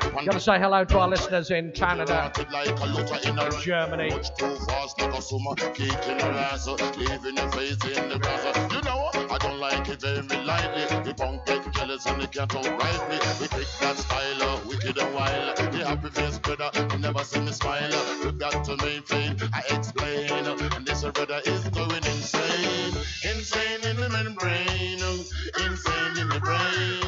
fat 0.00 0.12
boy 0.12 0.18
dip 0.18 0.18
on 0.18 0.24
Got 0.26 0.32
to 0.32 0.40
say 0.40 0.58
hello 0.58 0.84
to 0.84 0.98
our 0.98 1.08
listeners 1.08 1.50
in 1.50 1.72
Canada, 1.72 2.32
like 2.52 2.68
a 2.80 2.86
looter 2.86 3.18
in 3.28 3.60
Germany. 3.62 4.10
too 4.38 4.56
fast 4.68 5.00
like 5.00 5.14
a 5.14 5.22
summer 5.22 5.54
kicking 5.74 6.18
her 6.20 6.32
ass, 6.50 6.66
leaving 6.96 7.36
your 7.36 7.50
face 7.52 7.78
in 7.84 8.08
the 8.08 8.18
grass. 8.18 8.72
You 8.72 8.82
know, 8.82 9.10
I 9.30 9.38
don't 9.38 9.58
like 9.58 9.88
it 9.88 10.00
very 10.00 10.22
lightly. 10.44 10.84
The 11.04 11.14
punk 11.14 11.46
get 11.46 11.72
jealous 11.72 12.06
and 12.06 12.20
they 12.22 12.26
can't 12.26 12.54
outright 12.54 13.10
me. 13.10 13.18
We 13.40 13.48
pick 13.48 13.68
that 13.80 13.96
style, 13.98 14.60
wicked 14.66 14.98
and 14.98 15.14
wild. 15.14 15.56
The 15.56 15.84
happy 15.86 16.10
face 16.10 16.38
brother, 16.38 16.70
you 16.92 16.98
never 16.98 17.24
see 17.24 17.40
me 17.40 17.52
smile. 17.52 17.90
You 18.24 18.32
got 18.32 18.64
to 18.64 18.76
maintain, 18.78 19.36
I 19.52 19.62
explain. 19.70 20.30
And 20.30 20.86
this 20.86 21.02
brother 21.04 21.40
is 21.46 21.68
going 21.70 22.04
insane. 22.04 22.94
Insane 23.24 23.84
in 23.84 23.96
the 23.96 24.08
membrane. 24.08 25.02
uh, 25.02 25.64
Insane 25.66 26.18
in 26.18 26.28
the 26.28 26.40
brain. 26.40 26.99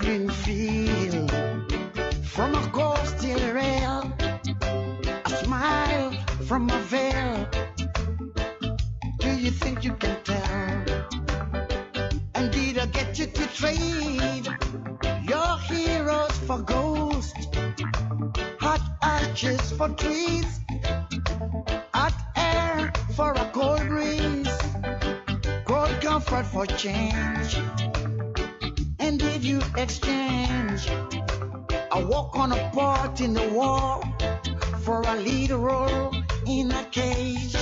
you 0.10 0.27
feel 0.30 1.27
from 2.23 2.56
a 2.56 2.68
ghost 2.72 3.19
till 3.19 3.53
rail, 3.53 4.11
a 5.26 5.30
smile 5.44 6.11
from 6.48 6.68
a 6.69 6.80
veil? 6.94 7.48
Do 9.19 9.30
you 9.30 9.52
think 9.52 9.84
you 9.84 9.94
can 9.94 10.18
tell? 10.23 11.10
And 12.34 12.52
did 12.52 12.80
I 12.80 12.88
get 12.88 13.19
you 13.19 13.27
to 13.27 13.48
trade 13.53 14.48
your 15.30 15.57
heroes 15.69 16.38
for 16.48 16.57
ghosts? 16.57 17.48
Hot 18.60 18.81
arches 19.03 19.72
for 19.73 19.90
trees, 19.90 20.60
hot 21.94 22.15
air 22.36 22.91
for 23.15 23.31
a 23.34 23.45
cold 23.53 23.88
breeze, 23.88 24.57
cold 25.65 26.02
comfort 26.02 26.48
for 26.48 26.65
change. 26.65 27.88
You 29.49 29.61
exchange 29.77 30.88
a 31.91 32.05
walk 32.05 32.35
on 32.35 32.51
a 32.51 32.69
part 32.69 33.19
in 33.19 33.34
the 33.34 33.49
wall 33.49 34.03
for 34.85 35.01
a 35.01 35.15
lead 35.15 35.49
role 35.49 36.13
in 36.45 36.71
a 36.71 36.84
cage? 36.91 37.55